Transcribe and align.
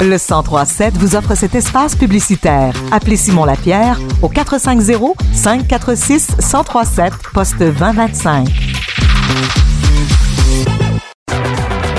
Le 0.00 0.18
1037 0.18 0.96
vous 0.98 1.16
offre 1.16 1.34
cet 1.34 1.54
espace 1.54 1.96
publicitaire. 1.96 2.74
Appelez 2.92 3.16
Simon 3.16 3.44
Lapierre 3.44 3.98
au 4.22 4.28
450 4.28 5.16
546 5.32 6.36
1037 6.40 7.12
poste 7.32 7.58
2025. 7.58 8.48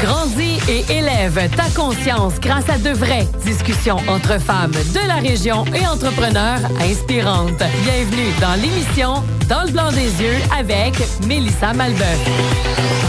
Grandis 0.03 0.59
et 0.69 0.85
élève 0.91 1.49
ta 1.55 1.69
conscience 1.75 2.39
grâce 2.39 2.69
à 2.69 2.77
de 2.77 2.91
vraies 2.91 3.27
discussions 3.43 3.97
entre 4.07 4.39
femmes 4.39 4.71
de 4.71 5.07
la 5.07 5.15
région 5.15 5.65
et 5.73 5.87
entrepreneurs 5.87 6.59
inspirantes. 6.81 7.63
Bienvenue 7.83 8.31
dans 8.39 8.61
l'émission 8.61 9.23
Dans 9.49 9.63
le 9.63 9.71
blanc 9.71 9.91
des 9.91 10.21
yeux 10.21 10.37
avec 10.57 10.93
Mélissa 11.25 11.73
Malbeuf. 11.73 13.04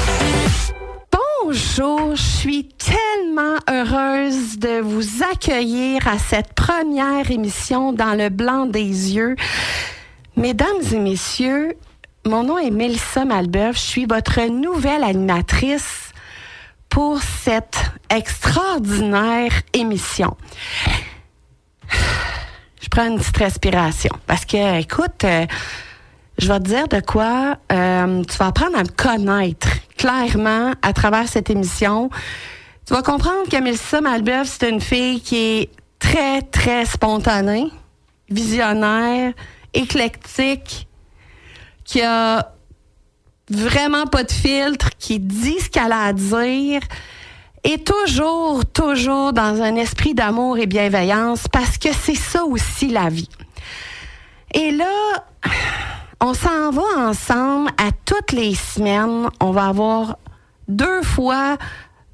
Bonjour, 1.47 2.17
je 2.17 2.23
suis 2.23 2.65
tellement 2.65 3.59
heureuse 3.71 4.59
de 4.59 4.81
vous 4.81 5.23
accueillir 5.23 6.09
à 6.09 6.19
cette 6.19 6.55
première 6.55 7.31
émission 7.31 7.93
dans 7.93 8.19
le 8.19 8.31
blanc 8.31 8.67
des 8.67 9.15
yeux. 9.15 9.37
Mesdames 10.35 10.83
et 10.93 10.99
messieurs, 10.99 11.77
mon 12.27 12.43
nom 12.43 12.59
est 12.59 12.73
Mélissa 12.73 13.25
Malbeuf, 13.25 13.77
je 13.77 13.81
suis 13.81 14.07
votre 14.07 14.41
nouvelle 14.49 15.05
animatrice 15.05 16.11
pour 16.89 17.21
cette 17.23 17.79
extraordinaire 18.11 19.53
émission. 19.73 20.37
Je 22.83 22.89
prends 22.91 23.07
une 23.07 23.19
petite 23.19 23.37
respiration 23.37 24.11
parce 24.27 24.45
que, 24.45 24.81
écoute, 24.81 25.23
euh, 25.23 25.47
je 26.39 26.53
vais 26.53 26.59
te 26.59 26.65
dire 26.65 26.89
de 26.89 26.99
quoi 26.99 27.57
euh, 27.71 28.25
tu 28.25 28.37
vas 28.37 28.47
apprendre 28.47 28.77
à 28.77 28.83
me 28.83 28.89
connaître 28.89 29.69
clairement 29.97 30.73
à 30.83 30.93
travers 30.93 31.29
cette 31.29 31.51
émission. 31.51 32.11
Tu 32.87 32.95
vas 32.95 33.03
comprendre 33.03 33.49
que 33.51 33.57
Mélissa 33.57 34.01
Malbeuf, 34.01 34.49
c'est 34.49 34.69
une 34.69 34.81
fille 34.81 35.21
qui 35.21 35.37
est 35.37 35.71
très, 35.99 36.43
très 36.43 36.85
spontanée, 36.85 37.71
visionnaire, 38.31 39.33
éclectique, 39.75 40.87
qui 41.85 42.03
a 42.03 42.53
vraiment 43.51 44.07
pas 44.07 44.25
de 44.25 44.33
filtre, 44.33 44.91
qui 44.99 45.19
dit 45.19 45.59
ce 45.61 45.69
qu'elle 45.69 45.93
a 45.93 46.05
à 46.05 46.13
dire, 46.13 46.81
et 47.65 47.79
toujours, 47.83 48.65
toujours 48.67 49.33
dans 49.33 49.61
un 49.63 49.75
esprit 49.77 50.15
d'amour 50.15 50.59
et 50.59 50.67
bienveillance, 50.67 51.49
parce 51.49 51.79
que 51.79 51.89
c'est 51.93 52.15
ça 52.15 52.45
aussi 52.45 52.89
la 52.89 53.09
vie. 53.09 53.29
Et 54.55 54.71
là, 54.71 54.85
on 56.21 56.35
s'en 56.35 56.71
va 56.71 57.09
ensemble 57.09 57.71
à 57.79 57.91
toutes 58.05 58.33
les 58.33 58.55
semaines. 58.55 59.29
On 59.41 59.51
va 59.51 59.67
avoir 59.67 60.19
deux 60.69 61.03
fois 61.03 61.57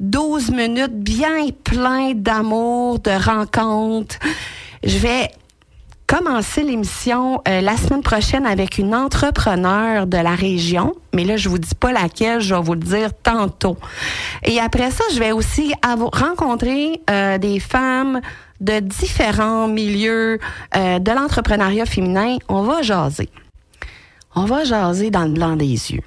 12 0.00 0.50
minutes 0.50 0.98
bien 0.98 1.48
plein 1.64 2.12
d'amour, 2.12 2.98
de 2.98 3.10
rencontres. 3.10 4.18
Je 4.82 4.98
vais 4.98 5.30
commencer 6.08 6.62
l'émission 6.62 7.40
euh, 7.48 7.60
la 7.60 7.76
semaine 7.76 8.02
prochaine 8.02 8.44
avec 8.44 8.78
une 8.78 8.94
entrepreneur 8.94 10.06
de 10.06 10.18
la 10.18 10.34
région, 10.34 10.94
mais 11.14 11.24
là 11.24 11.36
je 11.36 11.48
vous 11.48 11.58
dis 11.58 11.74
pas 11.74 11.92
laquelle, 11.92 12.40
je 12.40 12.54
vais 12.54 12.60
vous 12.60 12.74
le 12.74 12.80
dire 12.80 13.10
tantôt. 13.22 13.78
Et 14.44 14.60
après 14.60 14.90
ça, 14.90 15.04
je 15.14 15.20
vais 15.20 15.32
aussi 15.32 15.72
rencontrer 16.12 17.00
euh, 17.08 17.38
des 17.38 17.60
femmes 17.60 18.20
de 18.60 18.80
différents 18.80 19.68
milieux 19.68 20.38
euh, 20.76 20.98
de 20.98 21.10
l'entrepreneuriat 21.12 21.86
féminin. 21.86 22.36
On 22.48 22.62
va 22.62 22.82
jaser. 22.82 23.30
On 24.34 24.44
va 24.44 24.64
jaser 24.64 25.10
dans 25.10 25.24
le 25.24 25.32
blanc 25.32 25.56
des 25.56 25.92
yeux. 25.92 26.02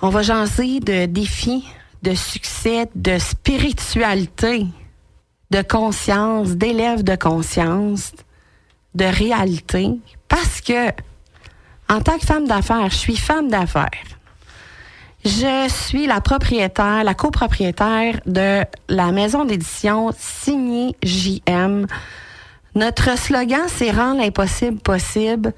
On 0.00 0.08
va 0.08 0.22
jaser 0.22 0.80
de 0.80 1.06
défis, 1.06 1.66
de 2.02 2.14
succès, 2.14 2.88
de 2.94 3.18
spiritualité, 3.18 4.66
de 5.50 5.62
conscience, 5.62 6.50
d'élèves 6.50 7.04
de 7.04 7.16
conscience, 7.16 8.12
de 8.94 9.04
réalité. 9.04 9.90
Parce 10.28 10.60
que, 10.60 10.88
en 11.88 12.00
tant 12.00 12.18
que 12.18 12.24
femme 12.24 12.46
d'affaires, 12.46 12.90
je 12.90 12.96
suis 12.96 13.16
femme 13.16 13.48
d'affaires. 13.48 13.90
Je 15.24 15.68
suis 15.68 16.06
la 16.06 16.20
propriétaire, 16.20 17.04
la 17.04 17.14
copropriétaire 17.14 18.20
de 18.24 18.62
la 18.88 19.12
maison 19.12 19.44
d'édition 19.44 20.12
signée 20.16 20.96
JM. 21.02 21.86
Notre 22.74 23.18
slogan, 23.18 23.66
c'est 23.66 23.90
rendre 23.90 24.20
l'impossible 24.20 24.78
possible 24.78 25.52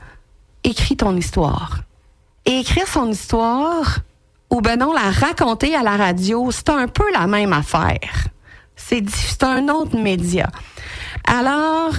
écris 0.64 0.96
ton 0.96 1.16
histoire. 1.16 1.80
Et 2.46 2.60
écrire 2.60 2.88
son 2.88 3.10
histoire, 3.10 3.98
ou 4.50 4.60
ben 4.60 4.78
non, 4.78 4.92
la 4.92 5.10
raconter 5.10 5.74
à 5.74 5.82
la 5.82 5.96
radio, 5.96 6.50
c'est 6.50 6.70
un 6.70 6.88
peu 6.88 7.04
la 7.12 7.26
même 7.26 7.52
affaire. 7.52 8.26
C'est, 8.76 9.04
un 9.42 9.68
autre 9.68 9.96
média. 9.96 10.48
Alors, 11.24 11.92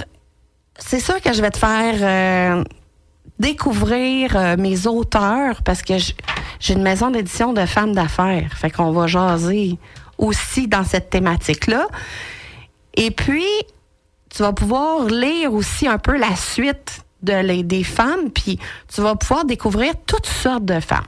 c'est 0.78 1.00
sûr 1.00 1.20
que 1.20 1.32
je 1.32 1.40
vais 1.40 1.50
te 1.50 1.58
faire 1.58 1.94
euh, 2.00 2.64
découvrir 3.38 4.36
euh, 4.36 4.56
mes 4.56 4.86
auteurs 4.86 5.62
parce 5.62 5.82
que 5.82 5.94
j'ai 6.60 6.74
une 6.74 6.82
maison 6.82 7.10
d'édition 7.10 7.52
de 7.52 7.64
femmes 7.66 7.94
d'affaires. 7.94 8.52
Fait 8.56 8.70
qu'on 8.70 8.92
va 8.92 9.06
jaser 9.06 9.78
aussi 10.18 10.68
dans 10.68 10.84
cette 10.84 11.08
thématique-là. 11.08 11.86
Et 12.94 13.10
puis, 13.10 13.46
tu 14.28 14.42
vas 14.42 14.52
pouvoir 14.52 15.06
lire 15.06 15.52
aussi 15.52 15.86
un 15.88 15.98
peu 15.98 16.16
la 16.16 16.36
suite 16.36 17.04
de 17.22 17.62
des 17.62 17.84
femmes, 17.84 18.30
puis 18.34 18.58
tu 18.92 19.00
vas 19.00 19.14
pouvoir 19.16 19.44
découvrir 19.44 19.94
toutes 20.06 20.26
sortes 20.26 20.64
de 20.64 20.80
femmes. 20.80 21.06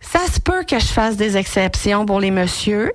Ça 0.00 0.20
se 0.32 0.40
peut 0.40 0.64
que 0.64 0.78
je 0.78 0.86
fasse 0.86 1.16
des 1.16 1.36
exceptions 1.36 2.04
pour 2.06 2.20
les 2.20 2.30
messieurs. 2.30 2.92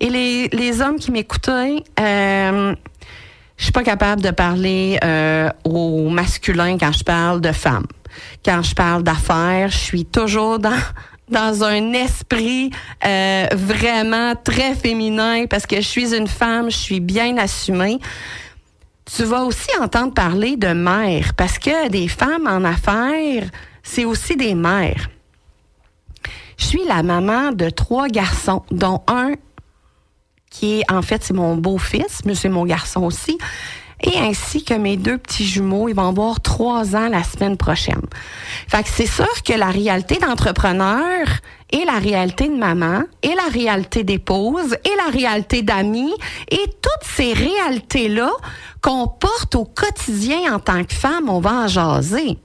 Et 0.00 0.10
les, 0.10 0.48
les 0.48 0.82
hommes 0.82 0.96
qui 0.96 1.10
m'écoutaient, 1.10 1.82
euh, 2.00 2.74
je 3.56 3.62
suis 3.62 3.72
pas 3.72 3.82
capable 3.82 4.20
de 4.20 4.30
parler 4.30 4.98
euh, 5.02 5.48
au 5.64 6.08
masculin 6.08 6.76
quand 6.78 6.92
je 6.92 7.04
parle 7.04 7.40
de 7.40 7.52
femmes. 7.52 7.86
Quand 8.44 8.62
je 8.62 8.74
parle 8.74 9.02
d'affaires, 9.02 9.70
je 9.70 9.78
suis 9.78 10.04
toujours 10.04 10.58
dans 10.58 10.72
dans 11.28 11.64
un 11.64 11.92
esprit 11.94 12.70
euh, 13.04 13.46
vraiment 13.54 14.34
très 14.36 14.74
féminin 14.74 15.46
parce 15.48 15.66
que 15.66 15.76
je 15.76 15.88
suis 15.88 16.14
une 16.14 16.26
femme, 16.26 16.70
je 16.70 16.76
suis 16.76 17.00
bien 17.00 17.38
assumée 17.38 17.98
tu 19.04 19.24
vas 19.24 19.44
aussi 19.44 19.70
entendre 19.80 20.14
parler 20.14 20.56
de 20.56 20.68
mères, 20.68 21.34
parce 21.34 21.58
que 21.58 21.88
des 21.88 22.08
femmes 22.08 22.46
en 22.46 22.64
affaires, 22.64 23.48
c'est 23.82 24.04
aussi 24.04 24.36
des 24.36 24.54
mères. 24.54 25.08
Je 26.56 26.64
suis 26.64 26.84
la 26.86 27.02
maman 27.02 27.52
de 27.52 27.68
trois 27.68 28.08
garçons, 28.08 28.62
dont 28.70 29.02
un 29.08 29.32
qui 30.50 30.80
est, 30.80 30.90
en 30.90 31.02
fait, 31.02 31.22
c'est 31.22 31.34
mon 31.34 31.56
beau-fils, 31.56 32.20
mais 32.24 32.34
c'est 32.34 32.48
mon 32.48 32.64
garçon 32.64 33.02
aussi, 33.02 33.38
et 34.04 34.18
ainsi 34.18 34.62
que 34.62 34.74
mes 34.74 34.96
deux 34.96 35.16
petits 35.18 35.46
jumeaux, 35.46 35.88
ils 35.88 35.94
vont 35.94 36.08
avoir 36.08 36.40
trois 36.40 36.94
ans 36.94 37.08
la 37.08 37.24
semaine 37.24 37.56
prochaine. 37.56 38.02
Fait 38.68 38.82
que 38.82 38.88
c'est 38.90 39.06
sûr 39.06 39.42
que 39.42 39.54
la 39.54 39.70
réalité 39.70 40.16
d'entrepreneur 40.16 41.26
et 41.70 41.84
la 41.86 41.98
réalité 41.98 42.48
de 42.48 42.54
maman 42.54 43.02
et 43.22 43.34
la 43.34 43.48
réalité 43.50 44.04
d'épouse 44.04 44.76
et 44.84 44.96
la 45.04 45.10
réalité 45.10 45.62
d'amis 45.62 46.12
et 46.50 46.64
toutes 46.82 47.08
ces 47.16 47.32
réalités-là 47.32 48.30
qu'on 48.82 49.08
porte 49.08 49.54
au 49.54 49.64
quotidien 49.64 50.54
en 50.54 50.58
tant 50.58 50.84
que 50.84 50.94
femme, 50.94 51.30
on 51.30 51.40
va 51.40 51.52
en 51.52 51.68
jaser. 51.68 52.38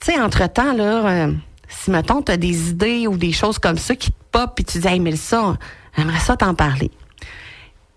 Tu 0.00 0.12
sais, 0.12 0.20
entre-temps, 0.20 0.72
là, 0.72 1.06
euh, 1.06 1.32
si, 1.68 1.90
mettons, 1.90 2.20
tu 2.20 2.32
as 2.32 2.36
des 2.36 2.70
idées 2.70 3.06
ou 3.06 3.16
des 3.16 3.32
choses 3.32 3.58
comme 3.58 3.78
ça 3.78 3.94
qui 3.94 4.10
te 4.10 4.16
pop, 4.32 4.50
puis 4.56 4.64
tu 4.64 4.78
dis, 4.80 4.88
hey, 4.88 4.98
Mélissa, 4.98 5.56
j'aimerais 5.96 6.18
ça 6.18 6.36
t'en 6.36 6.54
parler. 6.54 6.90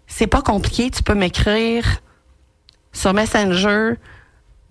C'est 0.07 0.28
pas 0.28 0.41
compliqué, 0.41 0.90
tu 0.90 1.03
peux 1.03 1.13
m'écrire 1.13 2.01
sur 2.91 3.13
Messenger, 3.13 3.94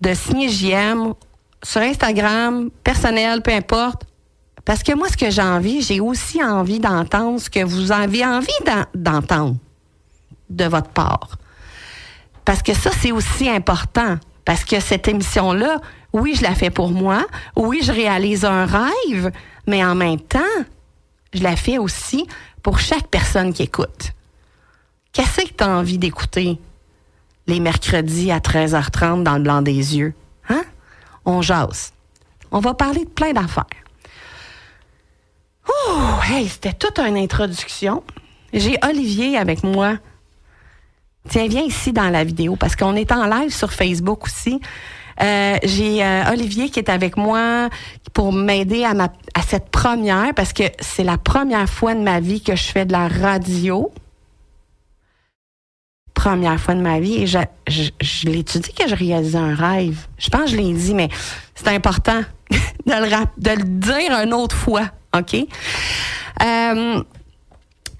de 0.01 0.13
signer 0.13 0.49
JM, 0.49 1.13
sur 1.63 1.81
Instagram, 1.81 2.69
personnel, 2.83 3.41
peu 3.41 3.51
importe. 3.51 4.03
Parce 4.65 4.83
que 4.83 4.93
moi, 4.93 5.07
ce 5.07 5.15
que 5.15 5.29
j'ai 5.29 5.41
envie, 5.41 5.81
j'ai 5.81 6.01
aussi 6.01 6.43
envie 6.43 6.79
d'entendre 6.79 7.39
ce 7.39 7.49
que 7.49 7.63
vous 7.63 7.91
avez 7.91 8.25
envie 8.25 8.51
d'entendre 8.93 9.55
de 10.49 10.65
votre 10.65 10.89
part. 10.89 11.37
Parce 12.43 12.61
que 12.61 12.73
ça, 12.73 12.91
c'est 12.91 13.11
aussi 13.11 13.49
important. 13.49 14.17
Parce 14.43 14.63
que 14.63 14.79
cette 14.79 15.07
émission-là, 15.07 15.79
oui, 16.13 16.35
je 16.35 16.43
la 16.43 16.55
fais 16.55 16.69
pour 16.69 16.89
moi. 16.89 17.25
Oui, 17.55 17.81
je 17.83 17.91
réalise 17.91 18.45
un 18.45 18.65
rêve. 18.65 19.31
Mais 19.67 19.83
en 19.83 19.95
même 19.95 20.19
temps, 20.19 20.39
je 21.33 21.43
la 21.43 21.55
fais 21.55 21.77
aussi 21.77 22.25
pour 22.63 22.79
chaque 22.79 23.07
personne 23.07 23.53
qui 23.53 23.63
écoute. 23.63 24.11
Qu'est-ce 25.13 25.45
que 25.47 25.53
tu 25.53 25.63
as 25.63 25.69
envie 25.69 25.97
d'écouter? 25.97 26.59
Les 27.47 27.59
mercredis 27.59 28.31
à 28.31 28.39
13h30 28.39 29.23
dans 29.23 29.35
le 29.37 29.43
blanc 29.43 29.61
des 29.61 29.97
yeux? 29.97 30.13
Hein? 30.49 30.63
On 31.25 31.41
jase. 31.41 31.93
On 32.51 32.59
va 32.59 32.73
parler 32.73 33.05
de 33.05 33.09
plein 33.09 33.33
d'affaires. 33.33 33.65
Oh, 35.67 35.99
hey, 36.29 36.47
c'était 36.47 36.73
toute 36.73 36.99
une 36.99 37.17
introduction. 37.17 38.03
J'ai 38.53 38.77
Olivier 38.83 39.37
avec 39.37 39.63
moi 39.63 39.97
Tiens, 41.27 41.47
viens 41.47 41.63
ici 41.63 41.91
dans 41.91 42.09
la 42.09 42.23
vidéo 42.23 42.55
parce 42.55 42.75
qu'on 42.75 42.95
est 42.95 43.11
en 43.11 43.25
live 43.25 43.53
sur 43.53 43.73
Facebook 43.73 44.25
aussi. 44.25 44.61
Euh, 45.21 45.57
j'ai 45.63 46.03
euh, 46.03 46.31
Olivier 46.31 46.69
qui 46.69 46.79
est 46.79 46.89
avec 46.89 47.17
moi 47.17 47.69
pour 48.13 48.31
m'aider 48.31 48.83
à, 48.83 48.93
ma, 48.93 49.09
à 49.33 49.41
cette 49.41 49.69
première 49.69 50.33
parce 50.35 50.53
que 50.53 50.63
c'est 50.79 51.03
la 51.03 51.17
première 51.17 51.67
fois 51.67 51.95
de 51.95 52.01
ma 52.01 52.19
vie 52.19 52.41
que 52.41 52.55
je 52.55 52.63
fais 52.63 52.85
de 52.85 52.91
la 52.91 53.07
radio. 53.07 53.91
Première 56.17 56.59
fois 56.59 56.73
de 56.75 56.81
ma 56.81 56.99
vie. 56.99 57.23
Et 57.23 57.27
je, 57.27 57.37
je, 57.67 57.83
je 58.01 58.27
l'ai-tu 58.27 58.59
dit 58.59 58.73
que 58.73 58.87
je 58.89 58.95
réalisais 58.95 59.37
un 59.37 59.55
rêve? 59.55 59.97
Je 60.17 60.29
pense 60.29 60.45
que 60.45 60.51
je 60.51 60.57
l'ai 60.57 60.73
dit, 60.73 60.93
mais 60.93 61.09
c'est 61.55 61.69
important 61.69 62.21
de 62.51 62.57
le, 62.91 63.09
rap- 63.15 63.37
de 63.37 63.51
le 63.51 63.63
dire 63.63 64.11
une 64.23 64.33
autre 64.33 64.55
fois, 64.55 64.89
OK? 65.15 65.35
Euh, 65.35 67.01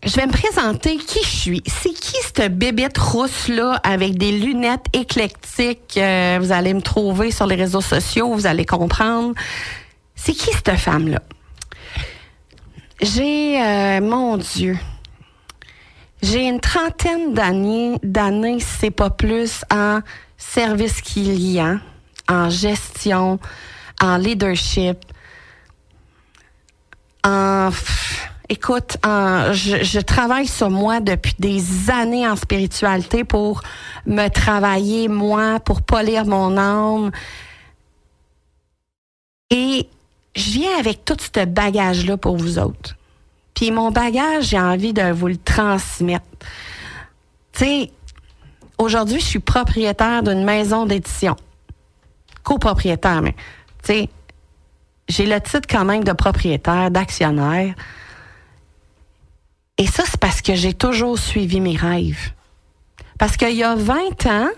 je 0.04 0.16
vais 0.16 0.28
me 0.28 0.32
présenter 0.32 0.98
qui 0.98 1.20
je 1.24 1.36
suis? 1.44 1.64
C'est 1.66 1.94
qui 1.94 2.16
cette 2.22 2.58
bébête 2.58 2.98
rousse-là 2.98 3.80
avec 3.84 4.18
des 4.18 4.32
lunettes 4.32 4.86
éclectiques? 4.94 5.98
Euh, 5.98 6.38
vous 6.42 6.52
allez 6.52 6.74
me 6.74 6.82
trouver 6.82 7.32
sur 7.32 7.48
les 7.48 7.56
réseaux 7.56 7.82
sociaux, 7.82 8.34
vous 8.34 8.46
allez 8.48 8.66
comprendre. 8.66 9.34
C'est 10.16 10.34
qui 10.34 10.50
cette 10.52 10.76
femme-là? 10.78 11.22
J'ai, 13.02 13.62
euh, 13.62 14.02
mon 14.02 14.38
Dieu, 14.38 14.78
j'ai 16.30 16.48
une 16.48 16.60
trentaine 16.60 17.34
d'années, 17.34 18.00
d'années, 18.04 18.60
c'est 18.60 18.92
pas 18.92 19.10
plus, 19.10 19.64
en 19.72 20.02
service 20.38 21.02
client, 21.02 21.80
en 22.28 22.50
gestion, 22.50 23.40
en 24.02 24.18
leadership, 24.18 24.98
en, 27.24 27.70
écoute, 28.50 28.98
je 29.04 30.00
travaille 30.02 30.48
sur 30.48 30.70
moi 30.70 31.00
depuis 31.00 31.36
des 31.40 31.90
années 31.90 32.28
en 32.28 32.36
spiritualité 32.36 33.24
pour 33.24 33.62
me 34.06 34.28
travailler 34.28 35.08
moi, 35.08 35.62
pour 35.62 35.82
polir 35.82 36.26
mon 36.26 36.58
âme. 36.58 37.12
Et 39.50 39.88
je 40.36 40.52
viens 40.52 40.78
avec 40.78 41.06
tout 41.06 41.16
ce 41.20 41.46
bagage-là 41.46 42.18
pour 42.18 42.36
vous 42.36 42.60
autres. 42.60 42.97
Puis 43.58 43.72
mon 43.72 43.90
bagage, 43.90 44.50
j'ai 44.50 44.60
envie 44.60 44.94
de 44.94 45.12
vous 45.12 45.30
le 45.30 45.38
transmettre. 45.38 46.24
Tu 47.54 47.66
sais, 47.66 47.92
aujourd'hui, 48.78 49.20
je 49.20 49.26
suis 49.26 49.40
propriétaire 49.40 50.22
d'une 50.22 50.44
maison 50.44 50.86
d'édition. 50.86 51.36
Copropriétaire, 52.44 53.24
mais 53.24 53.34
tu 53.82 53.94
sais, 53.94 54.10
j'ai 55.10 55.26
le 55.26 55.42
titre 55.42 55.68
quand 55.68 55.86
même 55.86 56.04
de 56.04 56.12
propriétaire, 56.12 56.92
d'actionnaire. 56.92 57.74
Et 59.80 59.88
ça, 59.88 60.04
c'est 60.06 60.20
parce 60.20 60.44
que 60.44 60.54
j'ai 60.54 60.76
toujours 60.76 61.18
suivi 61.18 61.60
mes 61.60 61.76
rêves. 61.76 62.34
Parce 63.18 63.38
qu'il 63.38 63.56
y 63.56 63.64
a 63.64 63.74
20 63.74 64.26
ans, 64.28 64.50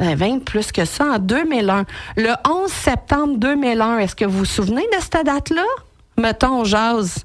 euh, 0.00 0.16
20 0.16 0.44
plus 0.44 0.72
que 0.72 0.84
ça, 0.84 1.12
en 1.12 1.18
2001, 1.20 1.84
le 2.16 2.34
11 2.44 2.72
septembre 2.72 3.36
2001, 3.36 3.98
est-ce 3.98 4.16
que 4.16 4.24
vous 4.24 4.38
vous 4.38 4.44
souvenez 4.44 4.82
de 4.82 5.00
cette 5.00 5.24
date-là? 5.24 5.62
Mettons, 6.18 6.62
on 6.62 6.64
jase. 6.64 7.24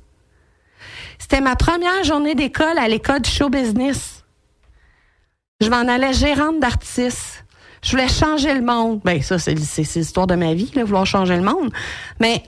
C'était 1.30 1.44
ma 1.44 1.56
première 1.56 2.04
journée 2.04 2.34
d'école 2.34 2.80
à 2.80 2.88
l'école 2.88 3.22
du 3.22 3.30
show 3.30 3.50
business. 3.50 4.24
Je 5.62 5.70
m'en 5.70 5.88
allais 5.88 6.12
gérante 6.12 6.60
d'artistes. 6.60 7.46
Je 7.84 7.92
voulais 7.92 8.08
changer 8.08 8.52
le 8.56 8.62
monde. 8.62 9.00
Ben 9.04 9.22
ça, 9.22 9.38
c'est 9.38 9.54
l'histoire 9.54 10.26
de 10.26 10.34
ma 10.34 10.56
vie, 10.56 10.72
là, 10.74 10.84
vouloir 10.84 11.06
changer 11.06 11.36
le 11.36 11.44
monde. 11.44 11.72
Mais 12.20 12.42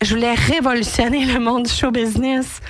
je 0.00 0.14
voulais 0.14 0.34
révolutionner 0.34 1.24
le 1.24 1.40
monde 1.40 1.64
du 1.64 1.72
show 1.72 1.90
business. 1.90 2.60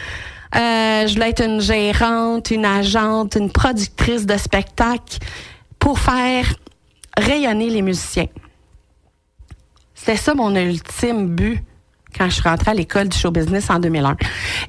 Euh, 0.57 1.07
je 1.07 1.13
voulais 1.13 1.29
être 1.29 1.45
une 1.45 1.61
gérante, 1.61 2.51
une 2.51 2.65
agente, 2.65 3.37
une 3.37 3.53
productrice 3.53 4.25
de 4.25 4.39
spectacles 4.39 5.19
pour 5.79 5.99
faire 5.99 6.55
rayonner 7.19 7.69
les 7.69 7.83
musiciens. 7.83 8.29
C'était 9.95 10.17
ça 10.17 10.35
mon 10.35 10.57
ultime 10.57 11.29
but 11.35 11.63
quand 12.17 12.27
je 12.27 12.35
suis 12.35 12.49
rentrée 12.49 12.71
à 12.71 12.75
l'école 12.75 13.09
du 13.09 13.19
show 13.19 13.31
business 13.31 13.71
en 13.71 13.79
2001. 13.79 14.17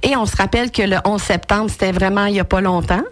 Et 0.04 0.16
on 0.16 0.26
se 0.26 0.36
rappelle 0.36 0.72
que 0.72 0.82
le 0.82 0.98
11 1.06 1.22
septembre, 1.22 1.70
c'était 1.70 1.92
vraiment 1.92 2.26
il 2.26 2.34
n'y 2.34 2.40
a 2.40 2.46
pas 2.46 2.62
longtemps. 2.62 3.04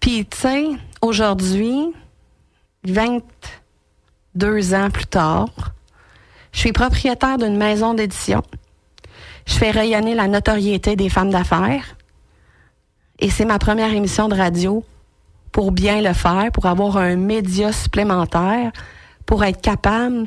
Puis, 0.00 0.26
tu 0.26 0.36
sais, 0.36 0.66
aujourd'hui, 1.00 1.92
22 2.84 4.74
ans 4.74 4.90
plus 4.90 5.06
tard, 5.06 5.48
je 6.52 6.60
suis 6.60 6.72
propriétaire 6.72 7.38
d'une 7.38 7.56
maison 7.56 7.94
d'édition. 7.94 8.42
Je 9.46 9.54
fais 9.54 9.70
rayonner 9.70 10.14
la 10.14 10.28
notoriété 10.28 10.96
des 10.96 11.08
femmes 11.08 11.30
d'affaires. 11.30 11.96
Et 13.18 13.30
c'est 13.30 13.44
ma 13.44 13.58
première 13.58 13.92
émission 13.92 14.28
de 14.28 14.36
radio 14.36 14.84
pour 15.52 15.72
bien 15.72 16.02
le 16.02 16.12
faire, 16.12 16.50
pour 16.52 16.66
avoir 16.66 16.96
un 16.96 17.16
média 17.16 17.72
supplémentaire, 17.72 18.72
pour 19.24 19.44
être 19.44 19.60
capable 19.60 20.26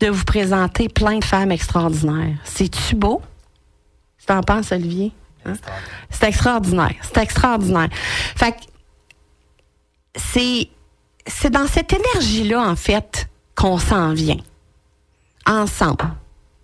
de 0.00 0.08
vous 0.08 0.24
présenter 0.24 0.88
plein 0.88 1.18
de 1.18 1.24
femmes 1.24 1.52
extraordinaires. 1.52 2.36
C'est-tu 2.44 2.94
beau? 2.94 3.22
Tu 4.18 4.26
t'en 4.26 4.42
penses, 4.42 4.72
Olivier? 4.72 5.12
Hein? 5.44 5.54
C'est 6.10 6.28
extraordinaire. 6.28 6.94
C'est 7.02 7.18
extraordinaire. 7.18 7.88
Fait 8.36 8.52
que 8.52 8.64
c'est, 10.16 10.68
c'est 11.26 11.50
dans 11.50 11.66
cette 11.66 11.92
énergie-là, 11.92 12.60
en 12.60 12.76
fait, 12.76 13.28
qu'on 13.54 13.78
s'en 13.78 14.12
vient. 14.12 14.40
Ensemble. 15.46 16.10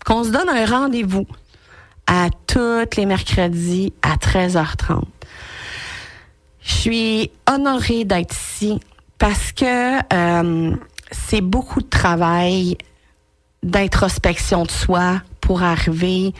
Qu'on 0.05 0.25
se 0.25 0.31
donne 0.31 0.49
un 0.49 0.65
rendez-vous 0.65 1.27
à 2.07 2.29
tous 2.47 2.97
les 2.97 3.07
mercredis 3.07 3.93
à 4.03 4.17
13h30. 4.17 5.03
Je 6.63 6.73
suis 6.73 7.31
honorée 7.49 8.05
d'être 8.05 8.35
ici 8.35 8.81
parce 9.19 9.53
que 9.53 9.99
euh, 10.13 10.77
c'est 11.13 11.41
beaucoup 11.41 11.81
de 11.81 11.89
travail 11.89 12.77
d'introspection 13.63 14.65
de 14.65 14.71
soi 14.71 15.23
pour 15.41 15.63
arriver 15.63 16.33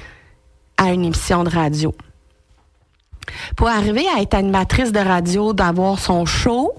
à 0.77 0.93
une 0.93 1.05
émission 1.05 1.45
de 1.45 1.51
radio. 1.51 1.95
Pour 3.57 3.69
arriver 3.69 4.07
à 4.17 4.21
être 4.23 4.35
animatrice 4.35 4.93
de 4.93 4.99
radio, 4.99 5.53
d'avoir 5.53 5.99
son 5.99 6.25
show, 6.25 6.73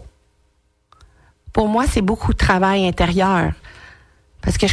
pour 1.54 1.68
moi, 1.68 1.86
c'est 1.88 2.02
beaucoup 2.02 2.34
de 2.34 2.38
travail 2.38 2.88
intérieur. 2.88 3.52
Parce 4.42 4.58
que 4.58 4.66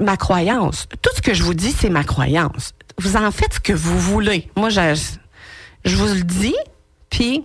ma 0.00 0.16
croyance, 0.16 0.86
tout 1.02 1.10
ce 1.14 1.20
que 1.20 1.34
je 1.34 1.42
vous 1.42 1.54
dis, 1.54 1.72
c'est 1.72 1.90
ma 1.90 2.04
croyance. 2.04 2.72
Vous 2.98 3.16
en 3.16 3.30
faites 3.30 3.54
ce 3.54 3.60
que 3.60 3.72
vous 3.72 3.98
voulez. 3.98 4.50
Moi, 4.56 4.70
je, 4.70 4.94
je 5.84 5.96
vous 5.96 6.06
le 6.06 6.22
dis, 6.22 6.56
puis 7.10 7.44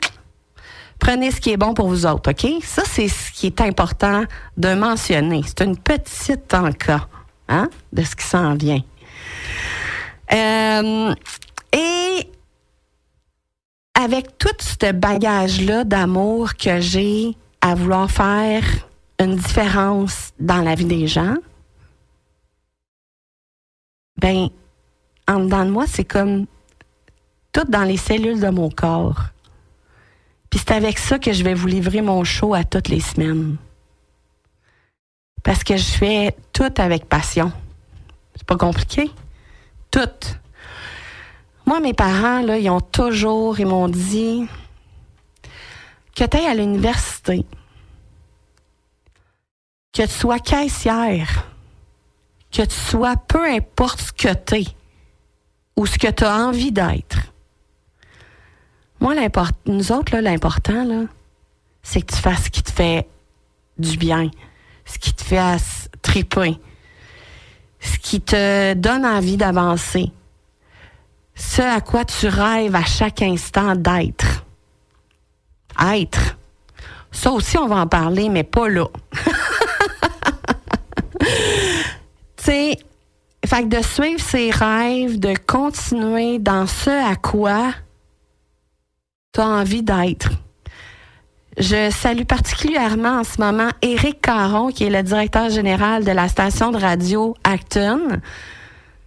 prenez 0.99 1.31
ce 1.31 1.41
qui 1.41 1.51
est 1.51 1.57
bon 1.57 1.73
pour 1.73 1.89
vous 1.89 2.05
autres, 2.05 2.31
OK? 2.31 2.63
Ça, 2.63 2.83
c'est 2.85 3.07
ce 3.07 3.31
qui 3.31 3.47
est 3.47 3.61
important 3.61 4.23
de 4.57 4.73
mentionner. 4.73 5.41
C'est 5.45 5.61
une 5.61 5.77
petite 5.77 6.53
encas 6.53 7.07
hein, 7.53 7.69
de 7.91 8.03
ce 8.03 8.15
qui 8.15 8.25
s'en 8.25 8.55
vient. 8.55 8.81
Euh, 10.31 11.13
et 11.71 12.27
avec 13.93 14.37
tout 14.37 14.55
ce 14.59 14.91
bagage-là 14.91 15.83
d'amour 15.83 16.55
que 16.55 16.79
j'ai 16.79 17.35
à 17.61 17.75
vouloir 17.75 18.09
faire 18.09 18.63
une 19.19 19.35
différence 19.35 20.31
dans 20.39 20.61
la 20.61 20.75
vie 20.75 20.85
des 20.85 21.07
gens, 21.07 21.35
ben, 24.17 24.49
en 25.27 25.39
dedans 25.39 25.65
de 25.65 25.71
moi, 25.71 25.85
c'est 25.87 26.03
comme 26.05 26.45
tout 27.51 27.65
dans 27.69 27.83
les 27.83 27.97
cellules 27.97 28.39
de 28.39 28.49
mon 28.49 28.69
corps. 28.69 29.21
Puis 30.49 30.59
c'est 30.59 30.73
avec 30.73 30.97
ça 30.97 31.19
que 31.19 31.31
je 31.31 31.43
vais 31.43 31.53
vous 31.53 31.67
livrer 31.67 32.01
mon 32.01 32.23
show 32.23 32.53
à 32.53 32.63
toutes 32.63 32.89
les 32.89 32.99
semaines. 32.99 33.57
Parce 35.43 35.63
que 35.63 35.75
je 35.75 35.83
fais 35.83 36.35
tout 36.53 36.73
avec 36.77 37.05
passion. 37.05 37.51
C'est 38.35 38.45
pas 38.45 38.57
compliqué. 38.57 39.11
Tout. 39.91 40.09
Moi, 41.65 41.79
mes 41.79 41.93
parents, 41.93 42.41
là, 42.41 42.57
ils 42.57 42.69
ont 42.69 42.81
toujours, 42.81 43.59
ils 43.59 43.65
m'ont 43.65 43.89
dit 43.89 44.47
que 46.15 46.23
tu 46.23 46.37
à 46.37 46.53
l'université, 46.53 47.45
que 49.93 50.03
tu 50.03 50.09
sois 50.09 50.39
caissière, 50.39 51.47
que 52.51 52.63
tu 52.63 52.75
sois 52.75 53.15
peu 53.15 53.45
importe 53.45 54.01
ce 54.01 54.11
que 54.11 54.33
tu 54.33 54.61
es 54.61 54.67
ou 55.75 55.85
ce 55.85 55.97
que 55.97 56.11
tu 56.11 56.23
as 56.23 56.35
envie 56.35 56.71
d'être. 56.71 57.17
Moi, 58.99 59.15
nous 59.65 59.91
autres, 59.91 60.17
l'important, 60.17 61.07
c'est 61.81 62.01
que 62.01 62.13
tu 62.13 62.21
fasses 62.21 62.45
ce 62.45 62.49
qui 62.49 62.63
te 62.63 62.71
fait 62.71 63.07
du 63.77 63.97
bien, 63.97 64.29
ce 64.85 64.99
qui 64.99 65.13
te 65.13 65.23
fait 65.23 65.57
triper, 66.01 66.59
ce 67.79 67.97
qui 67.97 68.21
te 68.21 68.73
donne 68.73 69.05
envie 69.05 69.37
d'avancer, 69.37 70.11
ce 71.35 71.61
à 71.61 71.81
quoi 71.81 72.05
tu 72.05 72.27
rêves 72.27 72.75
à 72.75 72.83
chaque 72.83 73.21
instant 73.21 73.75
d'être. 73.75 74.45
Être. 75.93 76.37
Ça 77.11 77.31
aussi, 77.31 77.57
on 77.57 77.67
va 77.67 77.77
en 77.77 77.87
parler, 77.87 78.29
mais 78.29 78.43
pas 78.43 78.69
là. 78.69 78.85
tu 81.19 81.25
sais, 82.37 82.77
fait 83.45 83.67
de 83.67 83.81
suivre 83.81 84.21
ses 84.21 84.51
rêves, 84.51 85.19
de 85.19 85.33
continuer 85.45 86.39
dans 86.39 86.67
ce 86.67 86.89
à 86.89 87.15
quoi 87.15 87.73
tu 89.33 89.41
as 89.41 89.47
envie 89.47 89.83
d'être. 89.83 90.29
Je 91.57 91.91
salue 91.91 92.23
particulièrement 92.23 93.19
en 93.19 93.23
ce 93.23 93.39
moment 93.39 93.69
Éric 93.81 94.21
Caron, 94.21 94.69
qui 94.69 94.85
est 94.85 94.89
le 94.89 95.03
directeur 95.03 95.49
général 95.49 96.03
de 96.03 96.11
la 96.11 96.27
station 96.27 96.71
de 96.71 96.77
radio 96.77 97.35
Acton, 97.43 97.99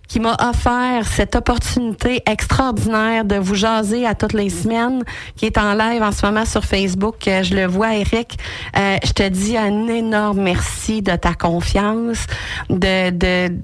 qui 0.06 0.20
m'a 0.20 0.36
offert 0.40 1.06
cette 1.06 1.34
opportunité 1.34 2.22
extraordinaire 2.24 3.24
de 3.24 3.36
vous 3.36 3.56
jaser 3.56 4.06
à 4.06 4.14
toutes 4.14 4.32
les 4.32 4.50
semaines, 4.50 5.02
qui 5.34 5.46
est 5.46 5.58
en 5.58 5.74
live 5.74 6.02
en 6.02 6.12
ce 6.12 6.24
moment 6.24 6.44
sur 6.44 6.64
Facebook. 6.64 7.26
Euh, 7.26 7.42
je 7.42 7.54
le 7.54 7.66
vois, 7.66 7.96
Eric. 7.96 8.38
Euh, 8.76 8.96
je 9.04 9.12
te 9.12 9.28
dis 9.28 9.56
un 9.56 9.88
énorme 9.88 10.40
merci 10.40 11.02
de 11.02 11.16
ta 11.16 11.34
confiance, 11.34 12.26
de, 12.70 13.10
de 13.10 13.56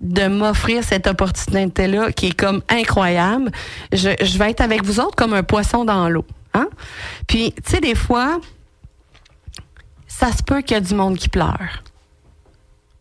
de 0.00 0.28
m'offrir 0.28 0.84
cette 0.84 1.08
opportunité-là 1.08 2.12
qui 2.12 2.28
est 2.28 2.38
comme 2.38 2.62
incroyable. 2.68 3.50
Je 3.92 4.38
vais 4.38 4.50
être 4.50 4.60
avec 4.60 4.84
vous 4.84 5.00
autres 5.00 5.16
comme 5.16 5.34
un 5.34 5.42
poisson 5.42 5.84
dans 5.84 6.08
l'eau. 6.08 6.24
Hein? 6.54 6.68
Puis, 7.26 7.52
tu 7.64 7.70
sais, 7.70 7.80
des 7.80 7.94
fois, 7.94 8.40
ça 10.06 10.32
se 10.32 10.42
peut 10.42 10.62
qu'il 10.62 10.74
y 10.74 10.78
a 10.78 10.80
du 10.80 10.94
monde 10.94 11.16
qui 11.16 11.28
pleure 11.28 11.82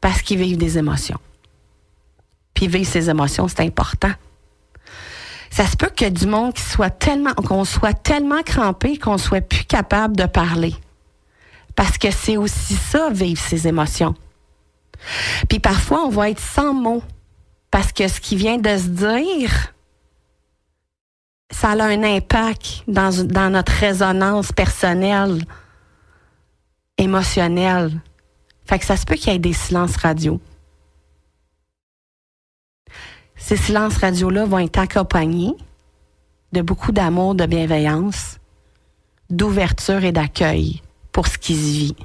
parce 0.01 0.22
qu'ils 0.22 0.38
vivent 0.38 0.58
des 0.58 0.77
émotions. 0.77 1.20
Puis 2.54 2.68
vivre 2.68 2.89
ses 2.89 3.10
émotions, 3.10 3.48
c'est 3.48 3.62
important. 3.62 4.12
Ça 5.50 5.66
se 5.66 5.75
peut 5.75 5.89
qu'il 5.89 6.06
y 6.06 6.08
ait 6.10 6.12
du 6.12 6.27
monde 6.27 6.54
qui 6.54 6.62
soit 6.62 6.89
tellement, 6.89 7.34
qu'on 7.34 7.66
soit 7.66 7.94
tellement 7.94 8.44
crampé 8.44 8.98
qu'on 8.98 9.18
soit 9.18 9.42
plus 9.42 9.66
capable 9.66 10.16
de 10.16 10.25
parler. 10.25 10.75
Parce 11.75 11.98
que 11.98 12.12
c'est 12.12 12.38
aussi 12.38 12.75
ça, 12.75 13.10
vivre 13.10 13.42
ses 13.42 13.68
émotions. 13.68 14.16
Puis 15.48 15.60
parfois, 15.60 16.04
on 16.06 16.10
va 16.10 16.30
être 16.30 16.39
sans 16.39 16.74
mots. 16.74 17.04
Parce 17.72 17.92
que 17.92 18.08
ce 18.08 18.20
qui 18.20 18.36
vient 18.36 18.58
de 18.58 18.77
se 18.77 18.88
dire, 18.88 19.74
ça 21.51 21.72
a 21.72 21.84
un 21.84 22.04
impact 22.04 22.84
dans, 22.88 23.25
dans 23.25 23.50
notre 23.50 23.72
résonance 23.72 24.51
personnelle, 24.51 25.44
émotionnelle. 26.98 27.92
Fait 28.66 28.80
que 28.80 28.86
ça 28.86 28.98
se 28.98 29.06
peut 29.06 29.16
qu'il 29.16 29.32
y 29.32 29.36
ait 29.36 29.39
des 29.39 29.54
silences 29.54 29.98
radio. 29.98 30.39
Ces 33.36 33.56
silences 33.56 33.98
radio-là 33.98 34.46
vont 34.46 34.60
être 34.60 34.80
accompagnés 34.80 35.54
de 36.51 36.62
beaucoup 36.62 36.92
d'amour, 36.92 37.36
de 37.36 37.46
bienveillance, 37.46 38.39
d'ouverture 39.30 40.04
et 40.04 40.12
d'accueil 40.12 40.82
pour 41.12 41.27
ce 41.27 41.38
qui 41.38 41.56
se 41.56 41.72
vit. 41.72 41.96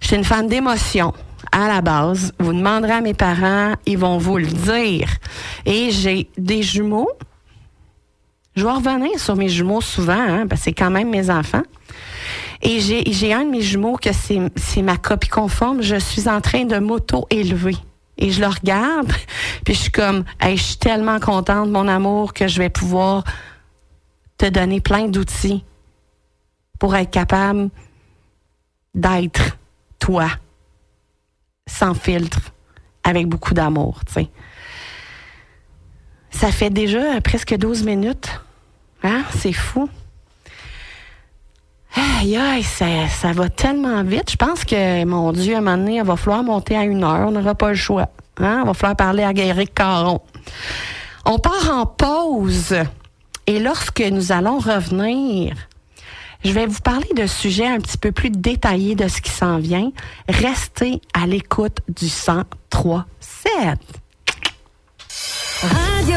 Je 0.00 0.08
suis 0.08 0.16
une 0.16 0.24
femme 0.24 0.46
d'émotion 0.46 1.12
à 1.52 1.68
la 1.68 1.80
base. 1.80 2.32
Vous 2.38 2.52
demanderez 2.52 2.92
à 2.92 3.00
mes 3.00 3.14
parents, 3.14 3.74
ils 3.86 3.98
vont 3.98 4.18
vous 4.18 4.38
le 4.38 4.46
dire. 4.46 5.08
Et 5.66 5.90
j'ai 5.90 6.30
des 6.36 6.62
jumeaux. 6.62 7.10
Je 8.56 8.64
vais 8.64 8.72
revenir 8.72 9.18
sur 9.18 9.36
mes 9.36 9.48
jumeaux 9.48 9.80
souvent, 9.80 10.12
hein, 10.12 10.46
parce 10.46 10.60
que 10.60 10.64
c'est 10.66 10.72
quand 10.72 10.90
même 10.90 11.10
mes 11.10 11.30
enfants. 11.30 11.62
Et 12.62 12.80
j'ai 12.80 13.32
un 13.32 13.44
de 13.44 13.50
mes 13.50 13.62
jumeaux 13.62 13.96
que 13.96 14.10
c'est 14.12 14.82
ma 14.82 14.96
copie 14.96 15.28
conforme. 15.28 15.82
Je 15.82 15.96
suis 15.96 16.28
en 16.28 16.40
train 16.40 16.64
de 16.64 16.78
m'auto-élever. 16.78 17.76
Et 18.18 18.30
je 18.30 18.40
le 18.40 18.48
regarde, 18.48 19.10
puis 19.64 19.74
je 19.74 19.80
suis 19.80 19.90
comme, 19.90 20.24
je 20.42 20.56
suis 20.56 20.76
tellement 20.76 21.18
contente, 21.20 21.70
mon 21.70 21.88
amour, 21.88 22.34
que 22.34 22.48
je 22.48 22.58
vais 22.58 22.68
pouvoir 22.68 23.24
te 24.36 24.46
donner 24.46 24.80
plein 24.80 25.08
d'outils 25.08 25.64
pour 26.78 26.94
être 26.96 27.10
capable 27.10 27.70
d'être 28.94 29.56
toi, 29.98 30.28
sans 31.66 31.94
filtre, 31.94 32.40
avec 33.04 33.26
beaucoup 33.26 33.54
d'amour. 33.54 34.00
Ça 36.40 36.50
fait 36.50 36.70
déjà 36.70 37.20
presque 37.20 37.54
12 37.54 37.84
minutes. 37.84 38.40
Hein? 39.02 39.24
C'est 39.36 39.52
fou. 39.52 39.90
Aïe, 41.94 42.34
aïe, 42.34 42.62
ça, 42.62 43.32
va 43.34 43.50
tellement 43.50 44.02
vite. 44.02 44.30
Je 44.30 44.36
pense 44.36 44.64
que, 44.64 45.04
mon 45.04 45.32
Dieu, 45.32 45.54
à 45.54 45.58
un 45.58 45.60
moment 45.60 45.76
donné, 45.76 45.96
il 45.96 46.02
va 46.02 46.16
falloir 46.16 46.42
monter 46.42 46.78
à 46.78 46.84
une 46.84 47.04
heure. 47.04 47.28
On 47.28 47.32
n'aura 47.32 47.54
pas 47.54 47.68
le 47.68 47.74
choix. 47.74 48.08
Hein? 48.38 48.60
Il 48.62 48.66
va 48.68 48.72
falloir 48.72 48.96
parler 48.96 49.22
à 49.22 49.34
Guéric 49.34 49.74
Caron. 49.74 50.22
On 51.26 51.38
part 51.38 51.70
en 51.74 51.84
pause. 51.84 52.74
Et 53.46 53.58
lorsque 53.58 54.00
nous 54.00 54.32
allons 54.32 54.60
revenir, 54.60 55.54
je 56.42 56.52
vais 56.52 56.64
vous 56.64 56.80
parler 56.80 57.10
de 57.14 57.26
sujets 57.26 57.66
un 57.66 57.80
petit 57.80 57.98
peu 57.98 58.12
plus 58.12 58.30
détaillés 58.30 58.94
de 58.94 59.08
ce 59.08 59.20
qui 59.20 59.30
s'en 59.30 59.58
vient. 59.58 59.92
Restez 60.26 61.02
à 61.12 61.26
l'écoute 61.26 61.80
du 61.86 62.06
103.7. 62.06 63.76
Radio 66.00 66.16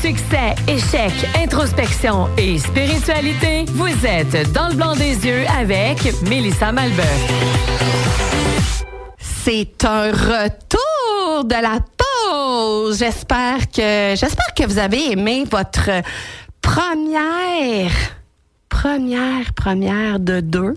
Succès, 0.00 0.54
échec, 0.68 1.12
introspection 1.36 2.28
et 2.36 2.58
spiritualité, 2.58 3.64
vous 3.70 4.06
êtes 4.06 4.52
dans 4.52 4.68
le 4.68 4.74
blanc 4.74 4.94
des 4.94 5.26
yeux 5.26 5.44
avec 5.58 5.98
Mélissa 6.28 6.70
Malbeuf. 6.70 7.32
C'est 9.18 9.84
un 9.84 10.12
retour 10.12 11.44
de 11.44 11.54
la 11.54 11.80
pause. 11.96 12.98
J'espère 12.98 13.68
que 13.70 14.14
j'espère 14.14 14.54
que 14.56 14.64
vous 14.64 14.78
avez 14.78 15.12
aimé 15.12 15.44
votre 15.50 15.90
première 16.60 17.90
première 18.68 19.52
première 19.54 20.20
de 20.20 20.40
deux 20.40 20.74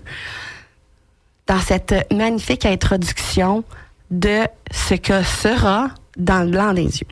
dans 1.46 1.60
cette 1.60 1.94
magnifique 2.12 2.66
introduction 2.66 3.62
de 4.10 4.46
ce 4.70 4.94
que 4.94 5.22
sera 5.22 5.88
dans 6.16 6.44
le 6.44 6.50
blanc 6.50 6.72
des 6.72 6.82
yeux. 6.84 7.06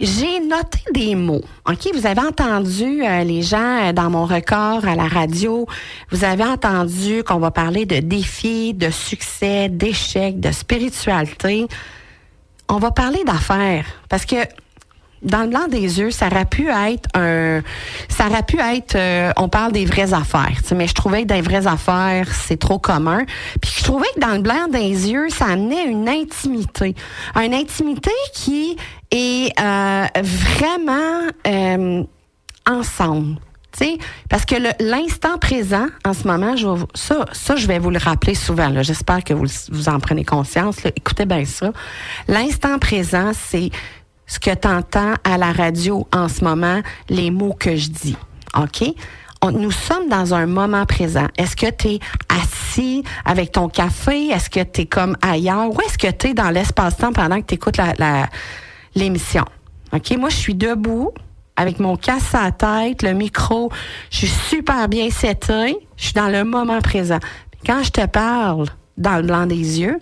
J'ai 0.00 0.40
noté 0.40 0.80
des 0.92 1.14
mots. 1.14 1.44
OK, 1.68 1.88
vous 1.94 2.06
avez 2.06 2.20
entendu 2.20 3.04
euh, 3.04 3.22
les 3.22 3.42
gens 3.42 3.88
euh, 3.88 3.92
dans 3.92 4.10
mon 4.10 4.26
record 4.26 4.86
à 4.86 4.96
la 4.96 5.06
radio, 5.06 5.66
vous 6.10 6.24
avez 6.24 6.44
entendu 6.44 7.22
qu'on 7.22 7.38
va 7.38 7.52
parler 7.52 7.86
de 7.86 8.00
défis, 8.00 8.74
de 8.74 8.90
succès, 8.90 9.68
d'échecs, 9.68 10.40
de 10.40 10.50
spiritualité. 10.50 11.66
On 12.68 12.78
va 12.78 12.90
parler 12.90 13.22
d'affaires 13.24 13.86
parce 14.08 14.26
que 14.26 14.36
dans 15.24 15.42
le 15.42 15.48
blanc 15.48 15.66
des 15.68 15.98
yeux, 15.98 16.10
ça 16.10 16.26
aurait 16.26 16.44
pu 16.44 16.68
être 16.68 17.08
un, 17.14 17.62
ça 18.08 18.28
aurait 18.28 18.42
pu 18.42 18.58
être, 18.60 18.94
euh, 18.94 19.32
on 19.36 19.48
parle 19.48 19.72
des 19.72 19.86
vraies 19.86 20.12
affaires, 20.12 20.60
mais 20.76 20.86
je 20.86 20.94
trouvais 20.94 21.22
que 21.22 21.28
des 21.28 21.40
vraies 21.40 21.66
affaires, 21.66 22.28
c'est 22.32 22.58
trop 22.58 22.78
commun. 22.78 23.24
Puis 23.60 23.72
je 23.78 23.84
trouvais 23.84 24.06
que 24.14 24.20
dans 24.20 24.34
le 24.34 24.40
blanc 24.40 24.68
des 24.70 25.10
yeux, 25.10 25.28
ça 25.30 25.46
amenait 25.46 25.86
une 25.86 26.08
intimité, 26.08 26.94
une 27.36 27.54
intimité 27.54 28.10
qui 28.34 28.76
est 29.10 29.52
euh, 29.60 30.06
vraiment 30.22 31.30
euh, 31.46 32.02
ensemble. 32.68 33.36
sais, 33.72 33.98
parce 34.28 34.44
que 34.44 34.56
l'instant 34.82 35.38
présent, 35.38 35.86
en 36.04 36.12
ce 36.12 36.26
moment, 36.26 36.56
je 36.56 36.66
ça, 36.94 37.24
ça, 37.32 37.56
je 37.56 37.66
vais 37.66 37.78
vous 37.78 37.90
le 37.90 37.98
rappeler 37.98 38.34
souvent. 38.34 38.70
J'espère 38.82 39.24
que 39.24 39.32
vous, 39.32 39.46
vous 39.70 39.88
en 39.88 40.00
prenez 40.00 40.24
conscience. 40.24 40.76
Écoutez 40.84 41.24
bien 41.24 41.44
ça. 41.44 41.72
L'instant 42.28 42.78
présent, 42.78 43.32
c'est 43.34 43.70
ce 44.26 44.38
que 44.38 44.54
tu 44.54 44.68
entends 44.68 45.14
à 45.24 45.38
la 45.38 45.52
radio 45.52 46.06
en 46.12 46.28
ce 46.28 46.44
moment, 46.44 46.80
les 47.08 47.30
mots 47.30 47.54
que 47.58 47.76
je 47.76 47.90
dis. 47.90 48.16
OK? 48.56 48.94
nous 49.52 49.70
sommes 49.70 50.08
dans 50.08 50.34
un 50.34 50.46
moment 50.46 50.86
présent. 50.86 51.26
Est-ce 51.36 51.56
que 51.56 51.70
tu 51.70 51.88
es 51.88 51.98
assis 52.28 53.04
avec 53.24 53.52
ton 53.52 53.68
café? 53.68 54.28
Est-ce 54.28 54.48
que 54.48 54.62
tu 54.62 54.82
es 54.82 54.86
comme 54.86 55.16
ailleurs? 55.22 55.70
Ou 55.70 55.80
est-ce 55.82 55.98
que 55.98 56.10
tu 56.10 56.28
es 56.28 56.34
dans 56.34 56.50
l'espace-temps 56.50 57.12
pendant 57.12 57.40
que 57.40 57.46
tu 57.46 57.54
écoutes 57.54 57.78
l'émission? 58.94 59.44
OK? 59.92 60.16
Moi, 60.16 60.28
je 60.30 60.36
suis 60.36 60.54
debout 60.54 61.12
avec 61.56 61.78
mon 61.78 61.96
casque 61.96 62.34
à 62.34 62.44
la 62.44 62.52
tête, 62.52 63.02
le 63.02 63.12
micro. 63.12 63.70
Je 64.10 64.18
suis 64.18 64.28
super 64.28 64.88
bien 64.88 65.10
seté. 65.10 65.76
Je 65.96 66.04
suis 66.04 66.14
dans 66.14 66.28
le 66.28 66.44
moment 66.44 66.80
présent. 66.80 67.18
Quand 67.66 67.82
je 67.82 67.90
te 67.90 68.06
parle 68.06 68.66
dans 68.96 69.16
le 69.16 69.22
blanc 69.22 69.46
des 69.46 69.80
yeux, 69.80 69.98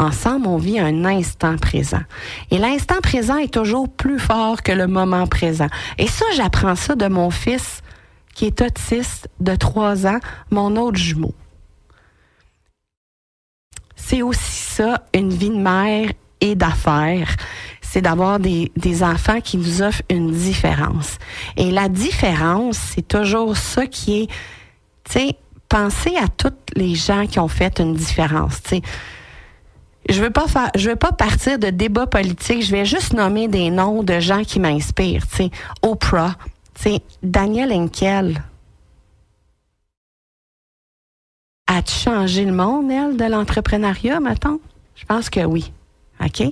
Ensemble, 0.00 0.46
on 0.46 0.58
vit 0.58 0.78
un 0.78 1.04
instant 1.04 1.56
présent. 1.56 2.02
Et 2.50 2.58
l'instant 2.58 3.00
présent 3.02 3.36
est 3.36 3.52
toujours 3.52 3.88
plus 3.88 4.20
fort 4.20 4.62
que 4.62 4.70
le 4.70 4.86
moment 4.86 5.26
présent. 5.26 5.66
Et 5.98 6.06
ça, 6.06 6.24
j'apprends 6.36 6.76
ça 6.76 6.94
de 6.94 7.08
mon 7.08 7.30
fils 7.30 7.82
qui 8.34 8.46
est 8.46 8.62
autiste 8.62 9.28
de 9.40 9.56
trois 9.56 10.06
ans, 10.06 10.20
mon 10.50 10.76
autre 10.76 10.98
jumeau. 10.98 11.34
C'est 13.96 14.22
aussi 14.22 14.62
ça, 14.62 15.02
une 15.12 15.30
vie 15.30 15.50
de 15.50 15.56
mère 15.56 16.12
et 16.40 16.54
d'affaires. 16.54 17.34
C'est 17.82 18.02
d'avoir 18.02 18.38
des, 18.38 18.70
enfants 19.02 19.40
qui 19.40 19.56
nous 19.56 19.82
offrent 19.82 20.02
une 20.08 20.30
différence. 20.30 21.18
Et 21.56 21.72
la 21.72 21.88
différence, 21.88 22.76
c'est 22.76 23.06
toujours 23.06 23.56
ça 23.56 23.86
qui 23.86 24.22
est, 24.22 24.26
tu 25.04 25.12
sais, 25.12 25.36
pensez 25.68 26.14
à 26.16 26.28
toutes 26.28 26.70
les 26.76 26.94
gens 26.94 27.26
qui 27.26 27.40
ont 27.40 27.48
fait 27.48 27.80
une 27.80 27.94
différence. 27.94 28.62
Tu 28.62 28.80
je 30.08 30.22
veux 30.22 30.30
pas 30.30 30.46
faire, 30.46 30.70
je 30.74 30.90
veux 30.90 30.96
pas 30.96 31.12
partir 31.12 31.58
de 31.58 31.70
débats 31.70 32.06
politiques. 32.06 32.62
Je 32.62 32.72
vais 32.72 32.84
juste 32.84 33.12
nommer 33.12 33.48
des 33.48 33.70
noms 33.70 34.02
de 34.02 34.20
gens 34.20 34.42
qui 34.42 34.60
m'inspirent. 34.60 35.26
Tu 35.28 35.50
Oprah, 35.82 36.36
tu 36.80 36.98
Daniel 37.22 37.72
Henkel. 37.72 38.42
A-tu 41.66 41.92
changé 41.92 42.44
le 42.44 42.52
monde, 42.52 42.90
elle, 42.90 43.16
de 43.16 43.24
l'entrepreneuriat, 43.24 44.20
mettons? 44.20 44.60
Je 44.96 45.04
pense 45.04 45.28
que 45.28 45.40
oui. 45.40 45.70
OK? 46.24 46.42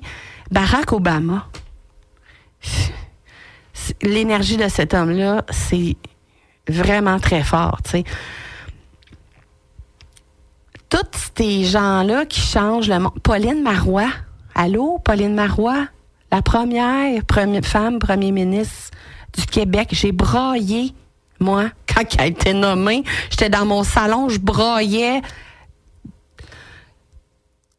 Barack 0.50 0.92
Obama. 0.92 1.46
L'énergie 4.02 4.58
de 4.58 4.68
cet 4.68 4.92
homme-là, 4.92 5.44
c'est 5.50 5.96
vraiment 6.68 7.18
très 7.18 7.42
fort, 7.42 7.80
tu 7.82 7.90
sais 7.90 8.04
tous 11.04 11.30
ces 11.36 11.64
gens-là 11.64 12.26
qui 12.26 12.40
changent 12.40 12.88
le 12.88 12.98
monde. 12.98 13.18
Pauline 13.22 13.62
Marois. 13.62 14.10
Allô, 14.54 14.98
Pauline 14.98 15.34
Marois? 15.34 15.86
La 16.32 16.42
première, 16.42 17.22
femme 17.62 17.98
premier 17.98 18.32
ministre 18.32 18.90
du 19.36 19.46
Québec. 19.46 19.88
J'ai 19.92 20.12
braillé, 20.12 20.92
moi, 21.40 21.70
quand 21.86 22.02
elle 22.14 22.20
a 22.20 22.26
été 22.26 22.52
nommée. 22.52 23.04
J'étais 23.30 23.48
dans 23.48 23.66
mon 23.66 23.84
salon, 23.84 24.28
je 24.28 24.38
braillais. 24.38 25.22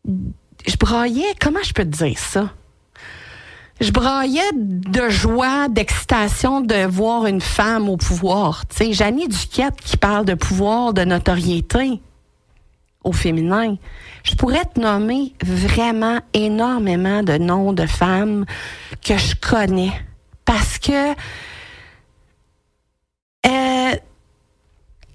Je 0.05 0.77
braillais, 0.79 1.33
comment 1.39 1.63
je 1.63 1.73
peux 1.73 1.83
te 1.83 2.03
dire 2.03 2.17
ça? 2.17 2.49
je 3.79 3.91
braillais 3.91 4.49
de 4.53 5.09
joie, 5.09 5.67
d'excitation 5.69 6.61
de 6.61 6.85
voir 6.87 7.27
une 7.27 7.41
femme 7.41 7.89
au 7.89 7.97
pouvoir. 7.97 8.65
Tu 8.67 8.77
sais, 8.77 8.93
Janie 8.93 9.27
Duquette 9.27 9.79
qui 9.83 9.97
parle 9.97 10.25
de 10.25 10.33
pouvoir, 10.33 10.93
de 10.93 11.03
notoriété 11.03 12.01
au 13.03 13.11
féminin. 13.11 13.75
Je 14.23 14.35
pourrais 14.35 14.65
te 14.65 14.79
nommer 14.79 15.33
vraiment 15.43 16.19
énormément 16.33 17.23
de 17.23 17.37
noms 17.37 17.73
de 17.73 17.85
femmes 17.85 18.45
que 19.05 19.17
je 19.17 19.35
connais 19.35 19.91
parce 20.45 20.77
que 20.79 21.11
euh, 23.45 23.95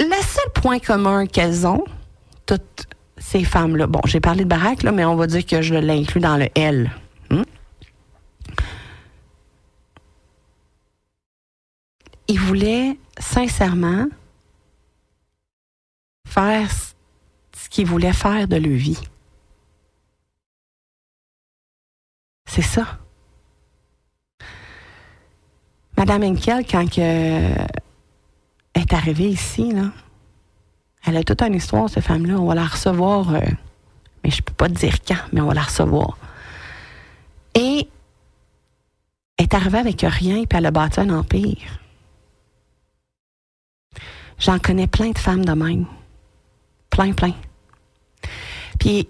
le 0.01 0.23
seul 0.23 0.53
point 0.55 0.79
commun 0.79 1.27
qu'elles 1.27 1.67
ont, 1.67 1.85
toutes 2.47 2.87
ces 3.19 3.45
femmes-là, 3.45 3.87
bon, 3.87 4.01
j'ai 4.07 4.21
parlé 4.21 4.45
de 4.45 4.49
Barack, 4.49 4.83
là, 4.83 4.93
mais 4.93 5.05
on 5.05 5.17
va 5.17 5.27
dire 5.27 5.45
que 5.45 5.63
je 5.63 5.75
l'inclus 5.75 6.21
dans 6.21 6.37
le 6.37 6.49
L. 6.55 6.91
Hmm? 7.31 7.43
il 12.33 12.41
voulait 12.41 12.99
sincèrement 13.19 14.07
faire 16.27 16.69
ce 17.73 17.77
qu'il 17.77 17.87
voulait 17.87 18.13
faire 18.13 18.47
de 18.47 18.57
leur 18.57 18.77
vie. 18.77 18.99
C'est 22.45 22.61
ça. 22.61 22.99
Madame 25.97 26.23
Henkel, 26.23 26.67
quand 26.67 26.87
elle 26.99 27.67
est 28.75 28.93
arrivée 28.93 29.31
ici, 29.31 29.73
là, 29.73 29.91
elle 31.07 31.17
a 31.17 31.25
toute 31.25 31.41
une 31.41 31.55
histoire, 31.55 31.89
cette 31.89 32.05
femme-là. 32.05 32.35
On 32.39 32.45
va 32.45 32.55
la 32.55 32.67
recevoir, 32.67 33.35
euh, 33.35 33.41
mais 34.23 34.31
je 34.31 34.43
peux 34.43 34.53
pas 34.53 34.69
te 34.69 34.75
dire 34.75 34.97
quand, 35.09 35.17
mais 35.33 35.41
on 35.41 35.47
va 35.47 35.55
la 35.55 35.63
recevoir. 35.63 36.19
Et 37.55 37.89
elle 39.39 39.45
est 39.45 39.55
arrivée 39.55 39.79
avec 39.79 40.03
rien, 40.03 40.45
puis 40.45 40.59
elle 40.59 40.67
a 40.67 40.71
bâti 40.71 41.01
un 41.01 41.09
empire. 41.09 41.81
J'en 44.39 44.59
connais 44.59 44.89
plein 44.89 45.13
de 45.13 45.19
femmes 45.19 45.45
de 45.45 45.53
même. 45.53 45.87
Plein, 46.91 47.13
plein. 47.13 47.33
Puis, 48.83 49.09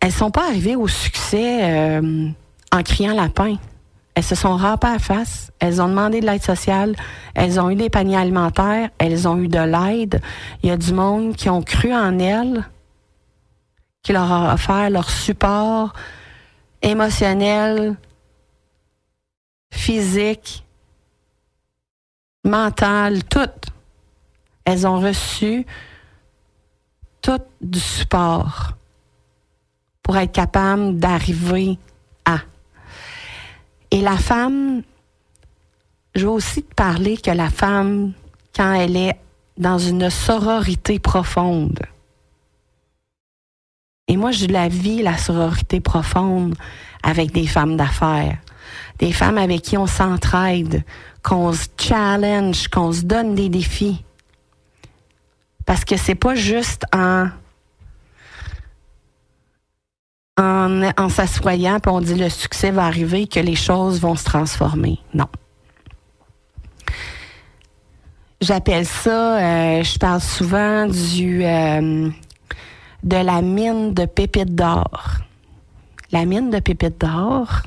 elles 0.00 0.10
sont 0.10 0.30
pas 0.30 0.48
arrivées 0.48 0.74
au 0.74 0.88
succès 0.88 1.98
euh, 2.00 2.30
en 2.72 2.82
criant 2.82 3.12
lapin. 3.12 3.56
Elles 4.14 4.24
se 4.24 4.34
sont 4.34 4.56
râpées 4.56 4.86
à 4.86 4.98
face. 4.98 5.52
Elles 5.58 5.82
ont 5.82 5.88
demandé 5.88 6.20
de 6.22 6.26
l'aide 6.26 6.42
sociale. 6.42 6.96
Elles 7.34 7.60
ont 7.60 7.68
eu 7.68 7.74
des 7.74 7.90
paniers 7.90 8.16
alimentaires. 8.16 8.88
Elles 8.96 9.28
ont 9.28 9.36
eu 9.36 9.48
de 9.48 9.58
l'aide. 9.58 10.22
Il 10.62 10.70
y 10.70 10.72
a 10.72 10.78
du 10.78 10.94
monde 10.94 11.36
qui 11.36 11.50
ont 11.50 11.60
cru 11.60 11.92
en 11.92 12.18
elles, 12.18 12.64
qui 14.02 14.14
leur 14.14 14.32
a 14.32 14.54
offert 14.54 14.88
leur 14.88 15.10
support 15.10 15.92
émotionnel, 16.80 17.96
physique, 19.70 20.64
mental, 22.44 23.24
tout 23.24 23.50
elles 24.64 24.86
ont 24.86 25.00
reçu 25.00 25.66
tout 27.22 27.40
du 27.60 27.80
support 27.80 28.72
pour 30.02 30.16
être 30.16 30.32
capables 30.32 30.98
d'arriver 30.98 31.78
à. 32.24 32.38
Et 33.90 34.00
la 34.00 34.16
femme, 34.16 34.82
je 36.14 36.22
veux 36.22 36.32
aussi 36.32 36.62
te 36.62 36.74
parler 36.74 37.16
que 37.16 37.30
la 37.30 37.50
femme, 37.50 38.12
quand 38.54 38.72
elle 38.72 38.96
est 38.96 39.16
dans 39.56 39.78
une 39.78 40.10
sororité 40.10 40.98
profonde, 40.98 41.80
et 44.10 44.16
moi, 44.16 44.32
je 44.32 44.46
la 44.46 44.66
vis, 44.66 45.02
la 45.02 45.16
sororité 45.16 45.78
profonde, 45.78 46.56
avec 47.04 47.30
des 47.30 47.46
femmes 47.46 47.76
d'affaires, 47.76 48.38
des 48.98 49.12
femmes 49.12 49.38
avec 49.38 49.62
qui 49.62 49.78
on 49.78 49.86
s'entraide, 49.86 50.82
qu'on 51.22 51.52
se 51.52 51.68
challenge, 51.78 52.66
qu'on 52.66 52.92
se 52.92 53.02
donne 53.02 53.36
des 53.36 53.48
défis. 53.48 54.02
Parce 55.70 55.84
que 55.84 55.96
c'est 55.96 56.16
pas 56.16 56.34
juste 56.34 56.84
en 56.92 57.28
en, 60.36 60.90
en 60.98 61.08
s'assoyant 61.08 61.78
on 61.86 62.00
dit 62.00 62.16
le 62.16 62.28
succès 62.28 62.72
va 62.72 62.86
arriver 62.86 63.28
que 63.28 63.38
les 63.38 63.54
choses 63.54 64.00
vont 64.00 64.16
se 64.16 64.24
transformer. 64.24 64.98
Non. 65.14 65.28
J'appelle 68.40 68.84
ça, 68.84 69.38
euh, 69.38 69.84
je 69.84 69.96
parle 69.96 70.20
souvent 70.20 70.88
du 70.88 71.44
euh, 71.44 72.10
de 73.04 73.16
la 73.16 73.40
mine 73.40 73.94
de 73.94 74.06
pépites 74.06 74.56
d'or. 74.56 75.18
La 76.10 76.24
mine 76.24 76.50
de 76.50 76.58
pépites 76.58 77.00
d'or, 77.00 77.62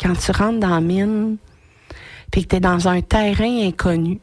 quand 0.00 0.14
tu 0.18 0.30
rentres 0.30 0.58
dans 0.58 0.70
la 0.70 0.80
mine, 0.80 1.36
puis 2.30 2.44
que 2.44 2.48
tu 2.48 2.56
es 2.56 2.60
dans 2.60 2.88
un 2.88 3.02
terrain 3.02 3.66
inconnu, 3.66 4.20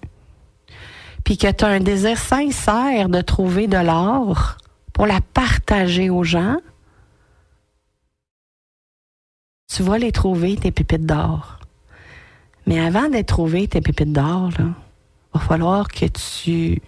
puis 1.30 1.38
que 1.38 1.52
tu 1.52 1.64
as 1.64 1.68
un 1.68 1.80
désir 1.80 2.18
sincère 2.18 3.08
de 3.08 3.22
trouver 3.22 3.68
de 3.68 3.78
l'or 3.78 4.58
pour 4.94 5.06
la 5.06 5.22
partager 5.22 6.10
aux 6.10 6.24
gens, 6.24 6.58
tu 9.72 9.84
vas 9.84 10.00
les 10.00 10.12
trouver, 10.12 10.56
tes 10.56 10.72
pépites 10.72 11.06
d'or. 11.06 11.60
Mais 12.66 12.80
avant 12.80 13.10
d'être 13.10 13.28
trouvé, 13.28 13.68
tes 13.68 13.80
pépites 13.80 14.12
d'or, 14.12 14.50
il 14.58 14.74
va 15.36 15.40
falloir 15.40 15.88
que 15.88 16.08
tu 16.08 16.82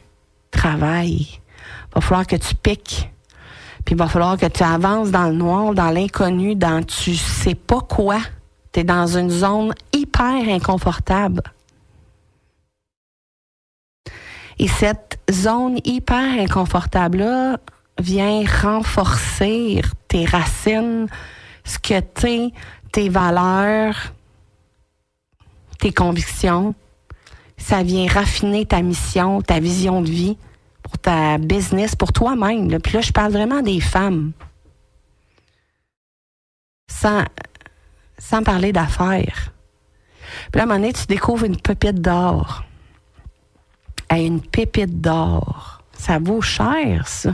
travailles. 0.49 1.27
Il 1.29 1.93
va 1.93 2.01
falloir 2.01 2.25
que 2.25 2.37
tu 2.37 2.55
piques. 2.55 3.11
Puis 3.85 3.93
il 3.93 3.97
va 3.99 4.07
falloir 4.07 4.37
que 4.37 4.47
tu 4.47 4.63
avances 4.63 5.11
dans 5.11 5.27
le 5.27 5.35
noir, 5.35 5.75
dans 5.75 5.91
l'inconnu, 5.91 6.55
dans 6.55 6.83
tu 6.83 7.15
sais 7.15 7.53
pas 7.53 7.81
quoi. 7.81 8.17
Tu 8.71 8.79
es 8.79 8.83
dans 8.83 9.05
une 9.05 9.29
zone 9.29 9.75
hyper 9.93 10.49
inconfortable. 10.49 11.43
Et 14.59 14.67
cette 14.67 15.19
zone 15.31 15.79
hyper 15.83 16.39
inconfortable-là 16.39 17.57
vient 17.99 18.43
renforcer 18.61 19.81
tes 20.07 20.25
racines, 20.25 21.07
ce 21.63 21.79
que 21.79 21.99
t'es, 21.99 22.51
tes 22.91 23.09
valeurs, 23.09 24.13
tes 25.79 25.91
convictions. 25.91 26.75
Ça 27.57 27.83
vient 27.83 28.07
raffiner 28.07 28.65
ta 28.65 28.81
mission, 28.81 29.41
ta 29.41 29.59
vision 29.59 30.01
de 30.01 30.09
vie 30.09 30.37
pour 30.81 30.97
ta 30.97 31.37
business, 31.37 31.95
pour 31.95 32.11
toi-même. 32.11 32.79
Puis 32.79 32.93
là, 32.93 33.01
je 33.01 33.11
parle 33.11 33.31
vraiment 33.31 33.61
des 33.61 33.79
femmes. 33.79 34.31
Sans, 36.89 37.23
sans 38.17 38.43
parler 38.43 38.73
d'affaires. 38.73 39.53
Puis 40.51 40.59
là, 40.59 40.61
à 40.61 40.63
un 40.63 40.65
moment 40.67 40.79
donné, 40.79 40.93
tu 40.93 41.05
découvres 41.05 41.45
une 41.45 41.57
pépite 41.57 42.01
d'or 42.01 42.63
à 44.11 44.19
une 44.19 44.41
pépite 44.41 44.99
d'or. 44.99 45.81
Ça 45.93 46.19
vaut 46.19 46.41
cher, 46.41 47.07
ça. 47.07 47.33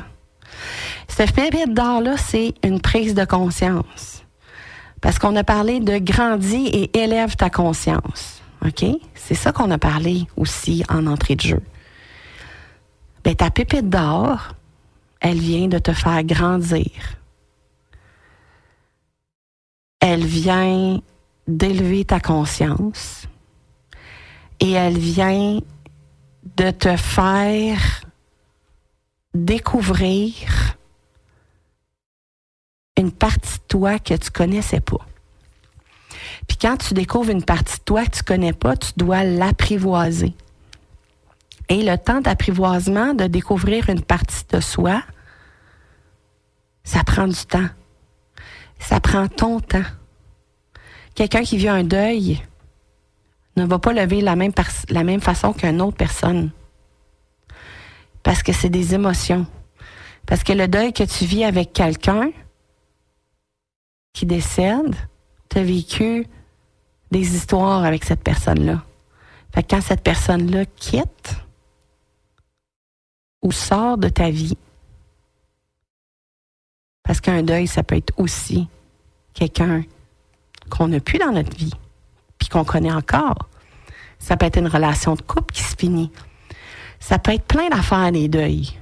Cette 1.07 1.33
pépite 1.33 1.73
d'or-là, 1.73 2.17
c'est 2.17 2.53
une 2.63 2.79
prise 2.79 3.15
de 3.15 3.25
conscience. 3.25 4.23
Parce 5.01 5.17
qu'on 5.17 5.35
a 5.35 5.43
parlé 5.43 5.79
de 5.79 5.97
grandis 5.97 6.67
et 6.67 6.95
élève 6.95 7.35
ta 7.35 7.49
conscience. 7.49 8.43
OK? 8.63 8.85
C'est 9.15 9.33
ça 9.33 9.51
qu'on 9.51 9.71
a 9.71 9.79
parlé 9.79 10.27
aussi 10.37 10.83
en 10.87 11.07
entrée 11.07 11.35
de 11.35 11.41
jeu. 11.41 11.61
Ben, 13.23 13.35
ta 13.35 13.49
pépite 13.49 13.89
d'or, 13.89 14.53
elle 15.19 15.39
vient 15.39 15.67
de 15.67 15.79
te 15.79 15.93
faire 15.93 16.23
grandir. 16.23 16.91
Elle 19.99 20.23
vient 20.23 21.01
d'élever 21.47 22.05
ta 22.05 22.19
conscience 22.19 23.27
et 24.59 24.73
elle 24.73 24.99
vient 24.99 25.59
de 26.55 26.71
te 26.71 26.95
faire 26.95 28.05
découvrir 29.33 30.75
une 32.97 33.11
partie 33.11 33.57
de 33.57 33.63
toi 33.67 33.99
que 33.99 34.13
tu 34.15 34.31
connaissais 34.31 34.79
pas. 34.79 35.05
Puis 36.47 36.57
quand 36.57 36.77
tu 36.77 36.93
découvres 36.93 37.29
une 37.29 37.43
partie 37.43 37.77
de 37.77 37.83
toi 37.83 38.05
que 38.05 38.17
tu 38.17 38.23
connais 38.23 38.53
pas, 38.53 38.75
tu 38.75 38.91
dois 38.97 39.23
l'apprivoiser. 39.23 40.33
Et 41.69 41.83
le 41.83 41.97
temps 41.97 42.21
d'apprivoisement, 42.21 43.13
de 43.13 43.27
découvrir 43.27 43.89
une 43.89 44.01
partie 44.01 44.45
de 44.49 44.59
soi, 44.59 45.03
ça 46.83 47.03
prend 47.03 47.27
du 47.27 47.45
temps. 47.45 47.67
Ça 48.79 48.99
prend 48.99 49.27
ton 49.27 49.59
temps. 49.59 49.83
Quelqu'un 51.13 51.43
qui 51.43 51.57
vit 51.57 51.67
un 51.67 51.83
deuil, 51.83 52.41
ne 53.57 53.65
va 53.65 53.79
pas 53.79 53.91
lever 53.91 54.21
la 54.21 54.35
même, 54.35 54.53
la 54.89 55.03
même 55.03 55.21
façon 55.21 55.51
qu'une 55.51 55.81
autre 55.81 55.97
personne. 55.97 56.51
Parce 58.23 58.43
que 58.43 58.53
c'est 58.53 58.69
des 58.69 58.93
émotions. 58.93 59.45
Parce 60.25 60.43
que 60.43 60.53
le 60.53 60.67
deuil 60.67 60.93
que 60.93 61.03
tu 61.03 61.25
vis 61.25 61.43
avec 61.43 61.73
quelqu'un 61.73 62.31
qui 64.13 64.25
décède, 64.25 64.95
tu 65.49 65.57
as 65.57 65.63
vécu 65.63 66.27
des 67.11 67.35
histoires 67.35 67.83
avec 67.83 68.03
cette 68.03 68.23
personne-là. 68.23 68.83
Fait 69.53 69.63
que 69.63 69.69
quand 69.75 69.81
cette 69.81 70.03
personne-là 70.03 70.65
quitte 70.65 71.35
ou 73.41 73.51
sort 73.51 73.97
de 73.97 74.09
ta 74.09 74.29
vie, 74.29 74.57
parce 77.03 77.21
qu'un 77.21 77.41
deuil, 77.41 77.67
ça 77.67 77.83
peut 77.83 77.95
être 77.95 78.13
aussi 78.17 78.67
quelqu'un 79.33 79.83
qu'on 80.69 80.89
n'a 80.89 80.99
plus 80.99 81.19
dans 81.19 81.31
notre 81.31 81.55
vie, 81.55 81.71
puis 82.37 82.49
qu'on 82.49 82.63
connaît 82.63 82.91
encore. 82.91 83.49
Ça 84.19 84.37
peut 84.37 84.45
être 84.45 84.57
une 84.57 84.67
relation 84.67 85.15
de 85.15 85.21
couple 85.21 85.53
qui 85.53 85.63
se 85.63 85.75
finit. 85.75 86.11
Ça 86.99 87.19
peut 87.19 87.33
être 87.33 87.45
plein 87.45 87.69
d'affaires, 87.69 88.11
les 88.11 88.27
deuils. 88.27 88.77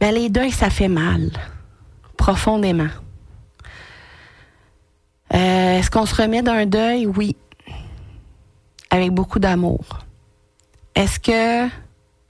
Mais 0.00 0.12
les 0.12 0.28
deuils, 0.28 0.52
ça 0.52 0.68
fait 0.70 0.88
mal, 0.88 1.30
profondément. 2.16 2.88
Euh, 5.34 5.78
est-ce 5.78 5.90
qu'on 5.90 6.06
se 6.06 6.14
remet 6.14 6.42
d'un 6.42 6.66
deuil? 6.66 7.06
Oui. 7.06 7.36
Avec 8.90 9.10
beaucoup 9.10 9.38
d'amour. 9.38 9.84
Est-ce 10.94 11.18
que 11.18 11.68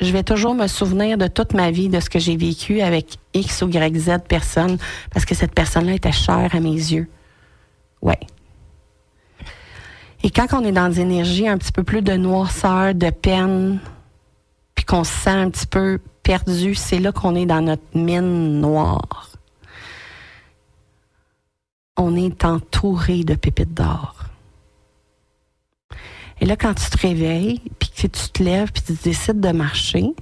je 0.01 0.13
vais 0.13 0.23
toujours 0.23 0.55
me 0.55 0.67
souvenir 0.67 1.19
de 1.19 1.27
toute 1.27 1.55
ma 1.55 1.71
vie 1.71 1.89
de 1.89 2.01
ce 2.01 2.11
que 2.11 2.19
j'ai 2.19 2.37
vécu 2.37 2.81
avec 2.81 3.17
X 3.35 3.63
ou 3.63 3.69
Y, 3.69 3.97
Z 3.99 4.19
personne 4.29 4.79
parce 5.11 5.25
que 5.25 5.35
cette 5.35 5.55
personne-là 5.55 5.95
était 5.95 6.13
chère 6.13 6.55
à 6.55 6.61
mes 6.61 6.71
yeux? 6.71 7.09
Ouais. 8.03 8.19
Et 10.27 10.31
quand 10.31 10.49
on 10.55 10.65
est 10.65 10.73
dans 10.73 10.89
des 10.89 10.99
énergies 10.99 11.47
un 11.47 11.57
petit 11.57 11.71
peu 11.71 11.85
plus 11.85 12.03
de 12.03 12.15
noirceur, 12.15 12.97
de 12.97 13.11
peine, 13.11 13.79
puis 14.75 14.85
qu'on 14.85 15.05
se 15.05 15.13
sent 15.13 15.31
un 15.31 15.51
petit 15.51 15.69
peu 15.69 16.01
perdu, 16.25 16.75
c'est 16.75 16.99
là 16.99 17.13
qu'on 17.13 17.37
est 17.37 17.47
dans 17.47 17.61
notre 17.61 17.85
mine 17.95 18.61
noire. 18.61 19.31
On 21.97 22.17
est 22.17 22.45
entouré 22.45 23.23
de 23.23 23.37
pépites 23.37 23.73
d'or. 23.73 24.25
Et 26.41 26.45
là, 26.45 26.57
quand 26.57 26.75
tu 26.75 26.91
te 26.91 26.99
réveilles, 26.99 27.63
puis 27.79 27.91
que 27.91 28.09
tu 28.09 28.29
te 28.31 28.43
lèves, 28.43 28.73
puis 28.73 28.83
tu 28.83 28.95
décides 28.95 29.39
de 29.39 29.53
marcher, 29.53 30.13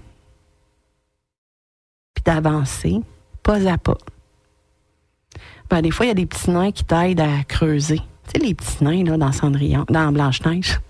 puis 2.12 2.24
d'avancer, 2.26 3.00
pas 3.42 3.66
à 3.72 3.78
pas. 3.78 3.96
Ben, 5.70 5.80
des 5.80 5.90
fois, 5.90 6.04
il 6.04 6.08
y 6.10 6.12
a 6.12 6.14
des 6.14 6.26
petits 6.26 6.50
nains 6.50 6.72
qui 6.72 6.84
t'aident 6.84 7.20
à 7.20 7.42
creuser. 7.44 8.02
Tu 8.26 8.40
sais, 8.40 8.46
les 8.46 8.54
petits 8.54 8.82
nains 8.82 9.04
là, 9.04 9.16
dans 9.16 9.32
Cendrillon, 9.32 9.84
dans 9.88 10.12
Blanche-Neige. 10.12 10.80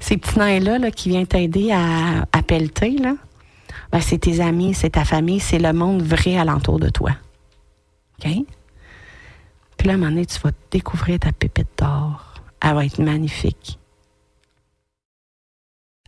Ces 0.00 0.16
petits 0.16 0.38
nains-là 0.38 0.78
là, 0.78 0.90
qui 0.90 1.08
viennent 1.08 1.26
t'aider 1.26 1.70
à, 1.72 2.26
pelleter, 2.42 2.96
là, 2.98 3.14
ben, 3.90 4.00
c'est 4.00 4.18
tes 4.18 4.40
amis, 4.40 4.74
c'est 4.74 4.90
ta 4.90 5.04
famille, 5.04 5.40
c'est 5.40 5.58
le 5.58 5.72
monde 5.72 6.02
vrai 6.02 6.36
alentour 6.36 6.78
de 6.78 6.88
toi. 6.88 7.12
OK? 8.18 8.30
Puis 9.76 9.88
là, 9.88 9.92
à 9.92 9.96
un 9.96 9.98
moment 9.98 10.10
donné, 10.10 10.26
tu 10.26 10.38
vas 10.40 10.50
découvrir 10.70 11.18
ta 11.18 11.32
pépite 11.32 11.68
d'or. 11.78 12.34
Elle 12.60 12.74
va 12.74 12.84
être 12.84 12.98
magnifique. 12.98 13.78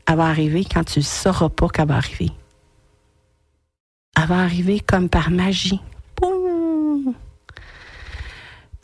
Elle 0.06 0.16
va 0.16 0.26
arriver 0.26 0.64
quand 0.64 0.84
tu 0.84 1.00
ne 1.00 1.04
sauras 1.04 1.48
pas 1.48 1.68
qu'elle 1.68 1.88
va 1.88 1.96
arriver. 1.96 2.30
Elle 4.16 4.26
va 4.26 4.38
arriver 4.42 4.80
comme 4.80 5.08
par 5.08 5.30
magie. 5.30 5.80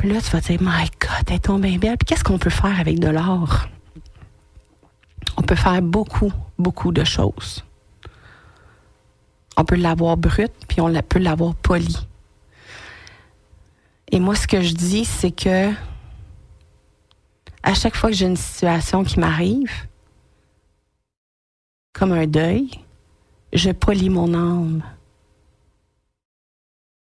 Puis 0.00 0.08
là, 0.08 0.18
tu 0.22 0.30
vas 0.30 0.40
dire, 0.40 0.58
My 0.62 0.88
God, 0.98 1.24
elle 1.26 1.34
est 1.34 1.40
tombée 1.40 1.76
belle. 1.76 1.98
Puis 1.98 2.06
qu'est-ce 2.06 2.24
qu'on 2.24 2.38
peut 2.38 2.48
faire 2.48 2.80
avec 2.80 2.98
de 2.98 3.08
l'or? 3.08 3.66
On 5.36 5.42
peut 5.42 5.54
faire 5.54 5.82
beaucoup, 5.82 6.32
beaucoup 6.58 6.90
de 6.90 7.04
choses. 7.04 7.62
On 9.58 9.64
peut 9.66 9.76
l'avoir 9.76 10.16
brut, 10.16 10.52
puis 10.68 10.80
on 10.80 10.90
peut 11.02 11.18
l'avoir 11.18 11.54
poli. 11.54 11.98
Et 14.10 14.20
moi, 14.20 14.34
ce 14.34 14.46
que 14.46 14.62
je 14.62 14.72
dis, 14.72 15.04
c'est 15.04 15.32
que 15.32 15.70
à 17.62 17.74
chaque 17.74 17.94
fois 17.94 18.08
que 18.08 18.16
j'ai 18.16 18.24
une 18.24 18.36
situation 18.36 19.04
qui 19.04 19.20
m'arrive, 19.20 19.70
comme 21.92 22.12
un 22.12 22.26
deuil, 22.26 22.70
je 23.52 23.70
polis 23.70 24.08
mon 24.08 24.32
âme 24.32 24.82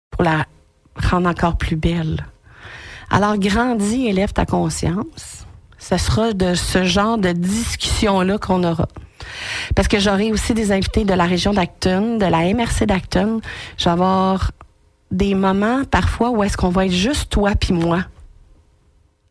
pour 0.09 0.23
la 0.23 0.47
rendre 0.95 1.29
encore 1.29 1.59
plus 1.59 1.75
belle. 1.75 2.25
Alors, 3.09 3.37
grandis, 3.37 4.07
élève 4.07 4.33
ta 4.33 4.45
conscience. 4.45 5.45
Ce 5.77 5.97
sera 5.97 6.33
de 6.33 6.53
ce 6.53 6.83
genre 6.83 7.17
de 7.17 7.31
discussion-là 7.31 8.37
qu'on 8.37 8.63
aura. 8.63 8.87
Parce 9.75 9.87
que 9.87 9.99
j'aurai 9.99 10.31
aussi 10.31 10.53
des 10.53 10.71
invités 10.71 11.05
de 11.05 11.13
la 11.13 11.25
région 11.25 11.53
d'Acton, 11.53 12.17
de 12.17 12.25
la 12.25 12.53
MRC 12.53 12.85
d'Acton. 12.85 13.41
Je 13.77 13.85
vais 13.85 13.91
avoir 13.91 14.51
des 15.11 15.35
moments 15.35 15.83
parfois 15.85 16.31
où 16.31 16.43
est-ce 16.43 16.57
qu'on 16.57 16.69
va 16.69 16.85
être 16.85 16.91
juste 16.91 17.29
toi 17.29 17.51
puis 17.55 17.73
moi 17.73 18.03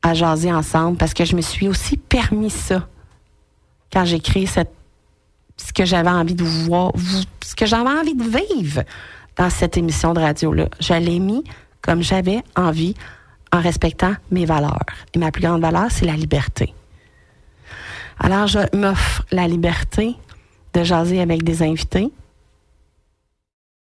à 0.02 0.14
jaser 0.14 0.52
ensemble 0.52 0.96
parce 0.96 1.14
que 1.14 1.24
je 1.24 1.36
me 1.36 1.40
suis 1.40 1.68
aussi 1.68 1.96
permis 1.96 2.50
ça 2.50 2.88
quand 3.92 4.04
j'ai 4.04 4.20
créé 4.20 4.46
ce 4.46 5.72
que 5.74 5.84
j'avais 5.84 6.10
envie 6.10 6.34
de 6.34 6.44
voir, 6.44 6.92
ce 7.44 7.54
que 7.54 7.66
j'avais 7.66 7.90
envie 7.90 8.14
de 8.14 8.22
vivre 8.22 8.82
dans 9.36 9.50
cette 9.50 9.76
émission 9.76 10.14
de 10.14 10.20
radio-là. 10.20 10.68
Je 10.80 10.94
l'ai 10.94 11.18
mis 11.18 11.44
comme 11.82 12.02
j'avais 12.02 12.42
envie 12.56 12.94
en 13.56 13.60
respectant 13.60 14.14
mes 14.30 14.44
valeurs. 14.44 14.86
Et 15.14 15.18
ma 15.18 15.30
plus 15.30 15.42
grande 15.42 15.60
valeur, 15.60 15.86
c'est 15.90 16.06
la 16.06 16.14
liberté. 16.14 16.74
Alors, 18.18 18.46
je 18.46 18.60
m'offre 18.76 19.24
la 19.30 19.46
liberté 19.46 20.16
de 20.72 20.84
jaser 20.84 21.20
avec 21.20 21.42
des 21.42 21.62
invités, 21.62 22.10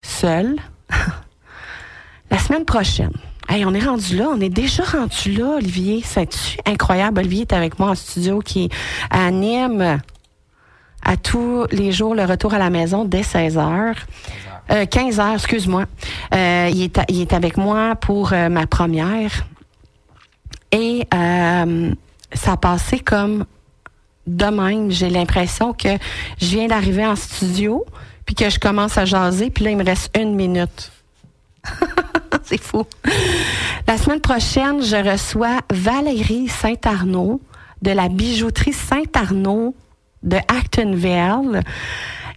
seul. 0.04 0.56
la 2.30 2.38
semaine 2.38 2.64
prochaine, 2.64 3.12
Hey, 3.50 3.64
on 3.64 3.72
est 3.72 3.82
rendu 3.82 4.14
là, 4.14 4.28
on 4.30 4.38
est 4.42 4.50
déjà 4.50 4.84
rendu 4.84 5.32
là, 5.32 5.54
Olivier. 5.56 6.02
C'est 6.04 6.28
incroyable. 6.66 7.20
Olivier 7.20 7.42
est 7.42 7.54
avec 7.54 7.78
moi 7.78 7.88
en 7.88 7.94
studio 7.94 8.40
qui 8.40 8.68
anime 9.08 10.00
à 11.02 11.16
tous 11.16 11.64
les 11.70 11.90
jours 11.90 12.14
le 12.14 12.26
retour 12.26 12.52
à 12.52 12.58
la 12.58 12.68
maison 12.68 13.06
dès 13.06 13.22
16 13.22 13.56
heures. 13.56 13.96
15 14.68 15.20
heures, 15.20 15.34
excuse-moi. 15.34 15.84
Euh, 16.34 16.70
il, 16.72 16.82
est, 16.82 17.00
il 17.08 17.20
est 17.20 17.32
avec 17.32 17.56
moi 17.56 17.96
pour 17.96 18.32
euh, 18.32 18.48
ma 18.48 18.66
première. 18.66 19.46
Et 20.72 21.06
euh, 21.14 21.92
ça 22.32 22.52
a 22.52 22.56
passé 22.56 22.98
comme 22.98 23.44
de 24.26 24.44
même. 24.44 24.90
J'ai 24.90 25.08
l'impression 25.08 25.72
que 25.72 25.88
je 26.40 26.46
viens 26.46 26.66
d'arriver 26.66 27.06
en 27.06 27.16
studio, 27.16 27.86
puis 28.26 28.34
que 28.34 28.50
je 28.50 28.58
commence 28.58 28.98
à 28.98 29.04
jaser, 29.04 29.50
puis 29.50 29.64
là, 29.64 29.70
il 29.70 29.76
me 29.78 29.84
reste 29.84 30.16
une 30.18 30.34
minute. 30.34 30.92
c'est 32.44 32.60
fou. 32.60 32.84
La 33.86 33.96
semaine 33.96 34.20
prochaine, 34.20 34.82
je 34.82 34.96
reçois 34.96 35.60
Valérie 35.70 36.48
Saint-Arnaud 36.48 37.40
de 37.82 37.90
la 37.90 38.08
bijouterie 38.08 38.72
Saint-Arnaud 38.72 39.74
de 40.22 40.36
Actonville. 40.36 41.62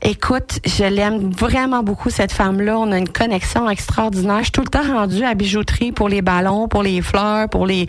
Écoute, 0.04 0.60
je 0.66 0.84
l'aime 0.84 1.30
vraiment 1.30 1.84
beaucoup, 1.84 2.10
cette 2.10 2.32
femme-là. 2.32 2.76
On 2.80 2.92
a 2.92 2.98
une 2.98 3.08
connexion 3.08 3.70
extraordinaire. 3.70 4.40
Je 4.40 4.46
suis 4.46 4.52
tout 4.52 4.62
le 4.62 4.68
temps 4.68 4.82
rendue 4.82 5.24
à 5.24 5.36
bijouterie 5.36 5.92
pour 5.92 6.10
les 6.10 6.24
ballons, 6.24 6.68
pour 6.68 6.82
les 6.82 7.04
fleurs, 7.04 7.50
pour 7.50 7.68
les 7.68 7.86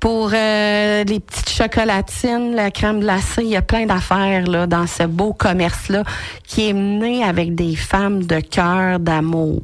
pour 0.00 0.30
euh, 0.34 1.04
les 1.04 1.20
petites 1.20 1.48
chocolatines, 1.48 2.56
la 2.56 2.72
crème 2.72 2.98
glacée. 2.98 3.42
Il 3.42 3.48
y 3.48 3.56
a 3.56 3.62
plein 3.62 3.86
d'affaires 3.86 4.48
là 4.48 4.66
dans 4.66 4.88
ce 4.88 5.04
beau 5.04 5.32
commerce-là 5.32 6.02
qui 6.42 6.68
est 6.68 6.72
mené 6.72 7.22
avec 7.22 7.54
des 7.54 7.76
femmes 7.76 8.24
de 8.24 8.40
cœur, 8.40 8.98
d'amour. 8.98 9.62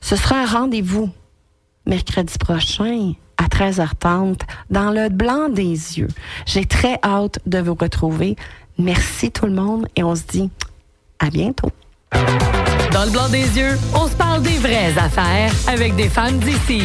Ce 0.00 0.16
sera 0.16 0.36
un 0.36 0.46
rendez-vous 0.46 1.10
mercredi 1.84 2.38
prochain 2.38 3.12
à 3.36 3.48
13h30 3.48 4.40
dans 4.70 4.90
le 4.90 5.10
blanc 5.10 5.50
des 5.50 5.98
yeux. 5.98 6.08
J'ai 6.46 6.64
très 6.64 6.98
hâte 7.04 7.38
de 7.44 7.58
vous 7.58 7.74
retrouver. 7.74 8.36
Merci 8.78 9.30
tout 9.30 9.46
le 9.46 9.52
monde 9.52 9.86
et 9.94 10.02
on 10.02 10.14
se 10.14 10.22
dit 10.22 10.50
à 11.18 11.30
bientôt. 11.30 11.70
Dans 12.92 13.04
le 13.04 13.10
blanc 13.10 13.28
des 13.28 13.58
yeux, 13.58 13.78
on 13.94 14.08
se 14.08 14.14
parle 14.14 14.42
des 14.42 14.58
vraies 14.58 14.94
affaires 14.98 15.52
avec 15.66 15.94
des 15.96 16.08
femmes 16.08 16.38
d'ici. 16.38 16.82